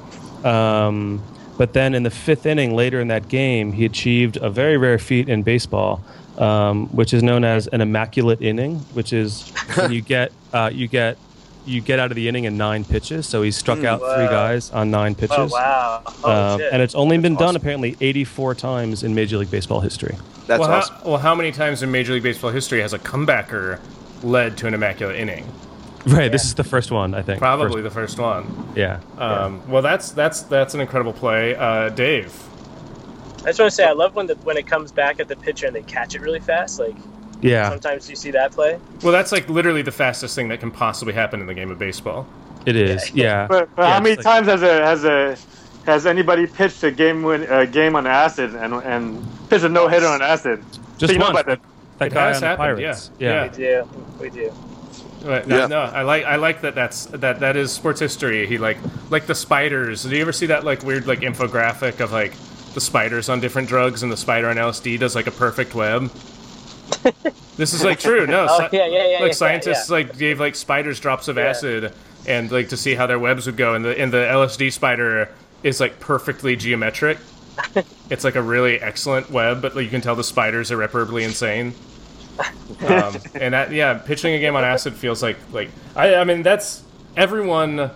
[0.45, 1.23] Um,
[1.59, 4.99] but then in the fifth inning, later in that game, he achieved a very rare
[4.99, 6.03] feat in baseball,
[6.39, 10.89] um, which is known as an immaculate inning, which is when you get uh, you
[10.89, 11.19] get
[11.67, 13.27] you get out of the inning in nine pitches.
[13.27, 15.37] So he struck out three guys on nine pitches.
[15.39, 16.03] Oh wow!
[16.25, 20.17] Oh Um, and it's only been done apparently 84 times in Major League Baseball history.
[20.47, 20.95] That's well, awesome.
[20.97, 23.81] how, well, how many times in Major League Baseball history has a comebacker
[24.23, 25.47] led to an immaculate inning?
[26.07, 26.33] Right.
[26.33, 27.41] This is the first one, I think.
[27.41, 28.73] Probably the first one.
[28.75, 29.01] Yeah.
[29.19, 32.33] Um, Well, that's that's that's an incredible play, uh, Dave.
[33.41, 35.37] I just want to say I love when the when it comes back at the
[35.37, 36.81] pitcher and they catch it really fast.
[36.81, 36.97] Like
[37.43, 37.71] Yeah.
[37.71, 38.79] sometimes you see that play.
[39.03, 41.79] Well, that's like literally the fastest thing that can possibly happen in the game of
[41.79, 42.27] baseball.
[42.67, 43.11] It is.
[43.13, 43.47] Yeah.
[43.47, 45.37] But, but Yeah, how many like- times has a has a
[45.87, 49.89] has anybody pitched a game win a game on acid and and pitched a no
[49.89, 50.63] hitter on acid?
[50.99, 51.61] Just so you know about that.
[51.99, 53.11] That It guy has on the Pirates.
[53.19, 53.43] yeah.
[53.51, 53.89] We do.
[54.21, 54.53] We do.
[55.23, 55.67] But no, Yeah.
[55.67, 56.75] no, I like I like that.
[56.75, 58.47] That's that that is sports history.
[58.47, 58.79] He like
[59.11, 60.03] like the spiders.
[60.03, 62.33] Do you ever see that like weird like infographic of like
[62.75, 66.11] the spiders on different drugs and the spider on LSD does like a perfect web?
[67.57, 68.27] This is like true.
[68.27, 69.95] No, Oh, sci- yeah, yeah, yeah, like yeah, scientists yeah.
[69.97, 71.45] like gave like spiders drops of Yeah.
[71.45, 71.93] acid
[72.27, 73.75] and like to see how their webs would go.
[73.75, 75.29] And the and the LSD spider
[75.63, 77.19] is like perfectly geometric.
[78.11, 81.25] it's like a really excellent web, but like, you can tell the spiders are irreparably
[81.25, 81.75] insane.
[82.87, 86.43] um, and that yeah, pitching a game on acid feels like like I I mean
[86.43, 86.83] that's
[87.17, 87.91] everyone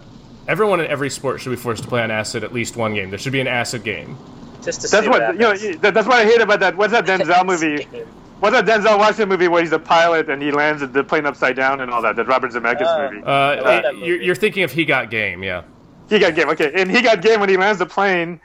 [0.47, 3.09] everyone in every sport should be forced to play on acid at least one game.
[3.11, 4.18] There should be an acid game.
[4.62, 5.38] Just to see That's what you
[5.78, 5.90] know.
[5.90, 6.76] That's what I hate about that.
[6.76, 7.86] What's that Denzel movie?
[8.45, 11.57] What's that Denzel Washington movie where he's a pilot and he lands the plane upside
[11.57, 12.14] down and all that?
[12.16, 13.22] That Robert Zemeckis Uh, movie.
[13.24, 14.24] Uh, love that you're, movie.
[14.26, 15.62] you're thinking of He Got Game, yeah.
[16.11, 16.51] He got game.
[16.51, 18.38] Okay, and he got game when he lands the plane.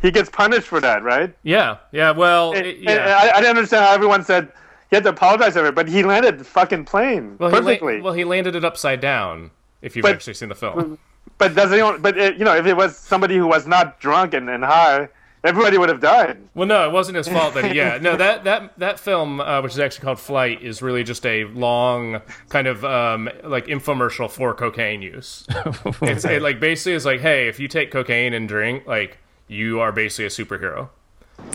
[0.00, 1.34] He gets punished for that, right?
[1.42, 2.12] Yeah, yeah.
[2.12, 3.20] Well, And, it- and yeah.
[3.22, 4.50] I, I didn't understand how everyone said
[4.90, 7.60] he had to apologize for it, but he landed the fucking plane well, he la-
[7.62, 8.00] perfectly.
[8.00, 9.50] well, he landed it upside down.
[9.82, 10.96] If you've But- actually seen the film,
[11.36, 12.00] but does anyone?
[12.00, 15.08] But uh, you know, if it was somebody who was not drunk and, and high,
[15.44, 16.38] everybody would have died.
[16.54, 17.54] well, no, it wasn't his fault.
[17.54, 20.82] That he, yeah, no, that that that film, uh, which is actually called Flight, is
[20.82, 25.46] really just a long kind of um, like infomercial for cocaine use.
[26.02, 29.18] it's it, like basically it's like, hey, if you take cocaine and drink, like
[29.48, 30.88] you are basically a superhero.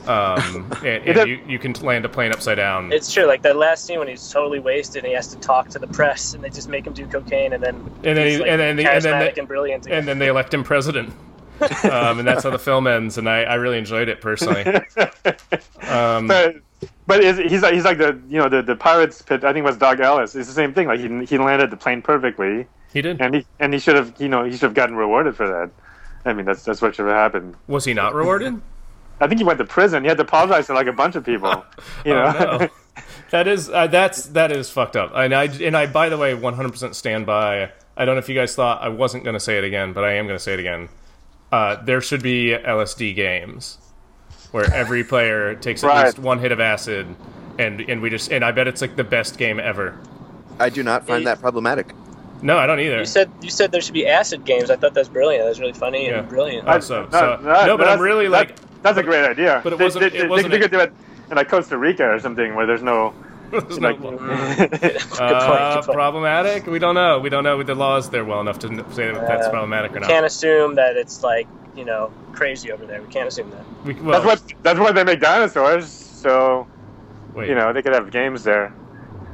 [0.05, 2.91] Um, and, and you, you can land a plane upside down.
[2.91, 3.25] It's true.
[3.25, 5.87] Like that last scene when he's totally wasted and he has to talk to the
[5.87, 8.49] press, and they just make him do cocaine, and then And then he's, he- like,
[8.49, 9.85] and then the- and then charismatic the- and brilliant.
[9.85, 9.99] again.
[9.99, 11.13] and then they elect him president.
[11.83, 14.63] Um, and that's how the film ends, and I, I really enjoyed it personally.
[15.81, 16.55] Um, But
[17.07, 19.43] but is, he's like he's like the you know the the pirates pit.
[19.43, 20.35] I think it was Dock Ellis.
[20.35, 20.87] It's the same thing.
[20.87, 23.19] Like he he landed the plane perfectly, he did.
[23.21, 25.71] and he and he should have you know he should have gotten rewarded for that.
[26.25, 27.55] I mean that's that's what should have happened.
[27.67, 28.61] Was he not rewarded?
[29.19, 30.03] I think he went to prison.
[30.03, 31.63] He had to apologize to like a bunch of people.
[32.05, 32.33] You know.
[32.37, 32.69] Oh, no.
[33.31, 35.11] That is uh, that's that is fucked up.
[35.15, 37.71] And I and I by the way 100% stand by.
[37.95, 40.03] I don't know if you guys thought I wasn't going to say it again, but
[40.03, 40.89] I am going to say it again.
[41.51, 43.77] Uh, there should be LSD games
[44.51, 46.05] where every player takes at Right.
[46.05, 47.07] least one hit of acid,
[47.57, 49.97] and and we just and I bet it's like the best game ever.
[50.59, 51.25] I do not find Hey.
[51.25, 51.87] that problematic.
[52.41, 52.99] No, I don't either.
[52.99, 54.69] You said you said there should be acid games.
[54.69, 55.43] I thought that's brilliant.
[55.45, 56.19] That was really funny Yeah.
[56.19, 56.67] and brilliant.
[56.67, 59.25] Oh, so, No, so no, no, but that's- I'm really that- like That's a great
[59.25, 59.59] idea.
[59.63, 60.93] But it They- wasn't- They, it wasn't they a- could do it
[61.31, 63.13] in like Costa Rica or something where there's no.
[63.51, 64.97] There's like, no- good.
[65.19, 66.67] Uh, problematic?
[66.67, 67.19] We don't know.
[67.19, 69.99] We don't know the laws there well enough to say that that's Uh, problematic or
[69.99, 70.09] not.
[70.09, 73.01] Can't assume that it's like you know crazy over there.
[73.01, 73.63] We can't assume that.
[73.85, 74.63] We, well, that's what.
[74.63, 75.87] That's why they make dinosaurs.
[75.87, 76.67] So
[77.33, 77.49] wait.
[77.49, 78.73] you know they could have games there.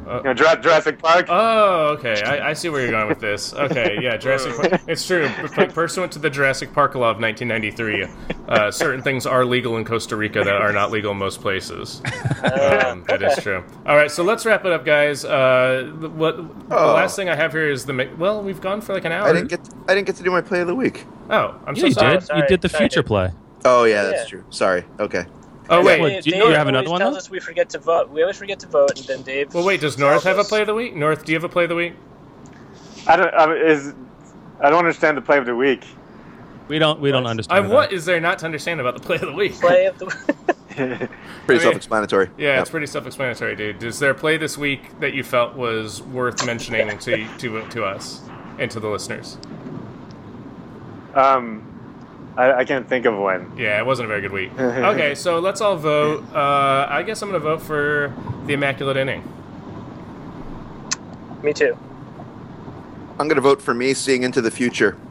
[0.08, 1.28] Uh, You know, Jurassic Park.
[1.30, 2.22] Oh, okay.
[2.24, 3.54] I, I see where you're going with this.
[3.64, 4.82] Okay, yeah, Jurassic Park.
[4.88, 5.30] It's true.
[5.58, 8.08] Like, pursuant to the Jurassic Park law of 1993,
[8.50, 12.02] uh, certain things are legal in Costa Rica that are not legal in most places.
[12.44, 13.64] Um, that is true.
[13.86, 15.24] All right, so let's wrap it up, guys.
[15.26, 16.94] Uh, the- what the Oh.
[16.94, 17.94] last thing I have here is the.
[17.94, 19.28] ma- Well, we've gone for like an hour.
[19.28, 21.06] I didn't get I didn't get to do my play of the week.
[21.30, 22.14] Oh, I'm Yeah, so you sorry.
[22.18, 22.24] did.
[22.28, 22.82] sorry, you did the sorry.
[22.84, 23.32] future play.
[23.66, 24.30] Oh yeah, that's Yeah.
[24.30, 24.44] true.
[24.50, 24.84] Sorry.
[25.00, 25.26] Okay.
[25.70, 26.00] Oh wait.
[26.00, 27.18] What, do you- Dave you have another always one, Tells though?
[27.20, 28.10] us we forget to vote.
[28.10, 29.54] We always forget to vote, and then Dave.
[29.54, 29.82] Well, wait.
[29.82, 30.96] Does North tells have a play of the week?
[30.96, 31.94] North, do you have a play of the week?
[33.08, 33.34] I don't.
[33.34, 33.94] I, is
[34.60, 35.84] I don't understand the play of the week.
[36.68, 37.00] We don't.
[37.00, 37.70] We don't I, understand.
[37.70, 37.96] what that.
[37.96, 39.54] is there not to understand about the play of the week?
[39.54, 40.06] play of the?
[40.74, 41.10] Pretty
[41.48, 42.30] I mean- self-explanatory.
[42.38, 43.84] Yeah, it's pretty self-explanatory, dude.
[43.84, 47.84] Is there a play this week that you felt was worth mentioning to to to
[47.86, 48.22] us
[48.58, 49.38] and to the listeners?
[51.14, 51.73] um,
[52.36, 53.54] I, I can't think of one.
[53.58, 54.52] Yeah, it wasn't a very good week.
[54.60, 56.24] Okay, so let's all vote.
[56.34, 58.14] Uh, I guess I'm going to vote for
[58.46, 59.24] the Immaculate Inning.
[61.44, 61.78] Me too.
[63.20, 64.98] I'm gonna vote for me seeing into the future.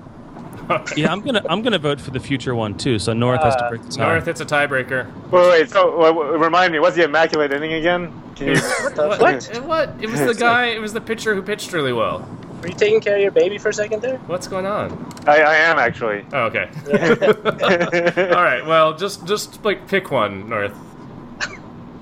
[0.97, 1.43] Yeah, I'm gonna.
[1.51, 2.99] I'm gonna vote for the future one too.
[2.99, 4.09] So North has to Uh, break the tie.
[4.13, 5.07] North, it's a tiebreaker.
[5.31, 5.71] Wait, wait.
[5.71, 8.13] So wait, wait, remind me, what's the immaculate inning again?
[8.37, 8.55] Can you?
[8.95, 9.21] What?
[9.21, 9.45] what?
[9.65, 9.91] What?
[10.01, 10.67] It was the guy.
[10.67, 12.27] It was the pitcher who pitched really well.
[12.63, 14.19] Were you taking care of your baby for a second there?
[14.29, 14.93] What's going on?
[15.27, 16.25] I, I am actually.
[16.33, 16.69] Oh, okay.
[18.33, 18.65] all right.
[18.65, 20.75] Well, just just like pick one, North.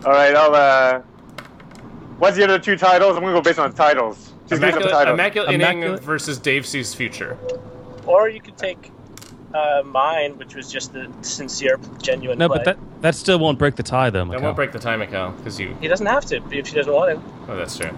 [0.05, 0.55] All right, I'll.
[0.55, 1.01] uh...
[2.19, 3.17] What's the other two titles?
[3.17, 4.33] I'm gonna go based on titles.
[4.49, 5.15] Just give me some Immaculate, titles.
[5.15, 7.39] Immaculate Inning Immaculate- versus Dave C's Future.
[8.07, 8.93] Or you could take
[9.55, 12.59] uh, mine, which was just the sincere, genuine No, play.
[12.59, 14.27] but that that still won't break the tie though.
[14.27, 15.75] That won't break the tie, Mikal, because you.
[15.81, 17.53] He doesn't have to if he doesn't want to.
[17.53, 17.89] Oh, that's true.
[17.89, 17.97] All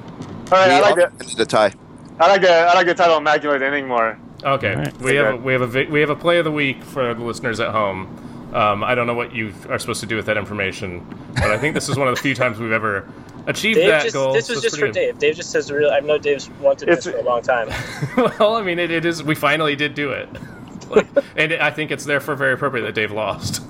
[0.52, 1.72] right, We I like all the ended a tie.
[2.20, 4.18] I like the I like the title immaculate inning more.
[4.44, 4.98] Okay, Alright.
[4.98, 7.14] we have a, we have a vi- we have a play of the week for
[7.14, 8.50] the listeners at home.
[8.54, 11.58] Um, I don't know what you are supposed to do with that information, but I
[11.58, 13.08] think this is one of the few times we've ever
[13.46, 14.32] achieved Dave that just, goal.
[14.34, 15.18] this was it's just for pretty Dave.
[15.18, 15.90] Dave just says real.
[15.90, 17.68] I know Dave's wanted It's- this for a long time.
[18.38, 19.22] well, I mean, it, it is.
[19.22, 20.28] We finally did do it,
[20.90, 21.06] like,
[21.36, 23.62] and I think it's therefore very appropriate that Dave lost.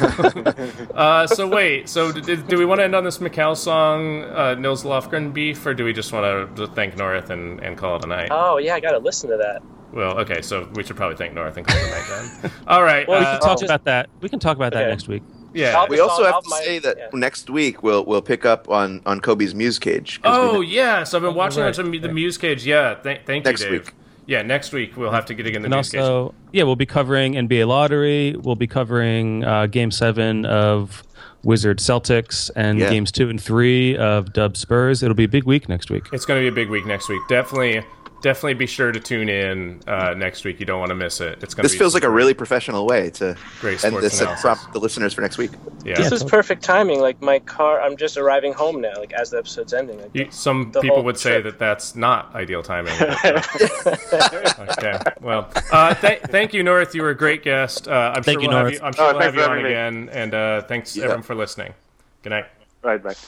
[0.94, 4.54] uh, so wait, so do, do we want to end on this Mikal song, uh,
[4.54, 8.04] Nils Lofgren beef, or do we just want to thank North and, and call it
[8.04, 8.28] a night?
[8.30, 9.62] Oh yeah, I gotta listen to that.
[9.92, 12.50] well, okay, so we should probably thank North and call it a night then.
[12.66, 13.06] All right.
[13.06, 14.08] Well, We uh, can talk just- about that.
[14.20, 15.22] We can talk about that next week.
[15.54, 15.84] yeah.
[15.88, 17.08] We also have to I'll say that yeah.
[17.12, 20.20] next week we'll we'll pick up on on Kobe's Muse Cage.
[20.22, 22.08] we Oh have- yes, I've been watching right, that the.
[22.08, 22.64] Muse Cage.
[22.66, 23.84] Yeah, th- thank Next you, Dave.
[23.86, 23.94] week.
[24.26, 26.00] Yeah, next week we'll have to get again the And Muse Cage.
[26.00, 28.36] also, yeah, we'll be covering NBA lottery.
[28.38, 31.02] We'll be covering uh, Game Seven of
[31.42, 32.88] Wizard Celtics and Yeah.
[32.88, 35.02] games two and three of Dub Spurs.
[35.02, 36.06] It'll be a big week next week.
[36.12, 37.20] It's going to be a big week next week.
[37.28, 37.82] Definitely,
[38.22, 40.58] definitely be sure to tune in uh, next week.
[40.60, 41.42] You don't want to miss it.
[41.42, 41.62] It's going.
[41.62, 44.42] This be feels like a really professional way to Great end sports this and analysis.
[44.42, 45.50] prompt the listeners for next week.
[45.84, 45.96] yeah.
[45.96, 47.00] This was perfect timing.
[47.00, 48.94] Like my car, I'm just arriving home now.
[48.96, 50.00] Like as the episode's ending.
[50.00, 52.94] Like, You, some the people whole would say that that's not ideal timing.
[53.02, 56.94] okay, well, uh, th- thank you, North.
[56.94, 57.88] You were a great guest.
[57.88, 58.74] Uh, I'm Thank sure you, we'll have North.
[58.74, 58.80] you.
[58.86, 59.68] I'm sure Oh, we'll have you on me.
[59.70, 60.08] again.
[60.12, 61.04] And uh, thanks Yeah.
[61.04, 61.74] everyone for listening.
[62.22, 62.46] Good night.
[62.82, 63.18] Right, right.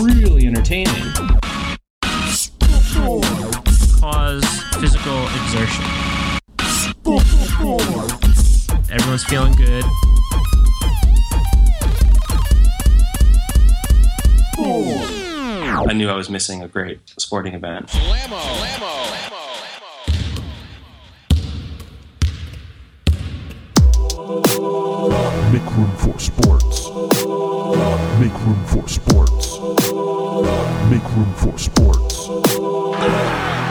[0.00, 1.12] really entertaining.
[3.04, 4.44] Cause
[4.80, 5.84] physical exertion.
[8.90, 9.84] Everyone's feeling good.
[15.86, 17.92] I knew I was missing a great sporting event.
[25.52, 26.88] Make room for sports.
[28.18, 29.60] Make room for sports.
[30.90, 32.13] Make room for sports.
[32.24, 33.63] sou.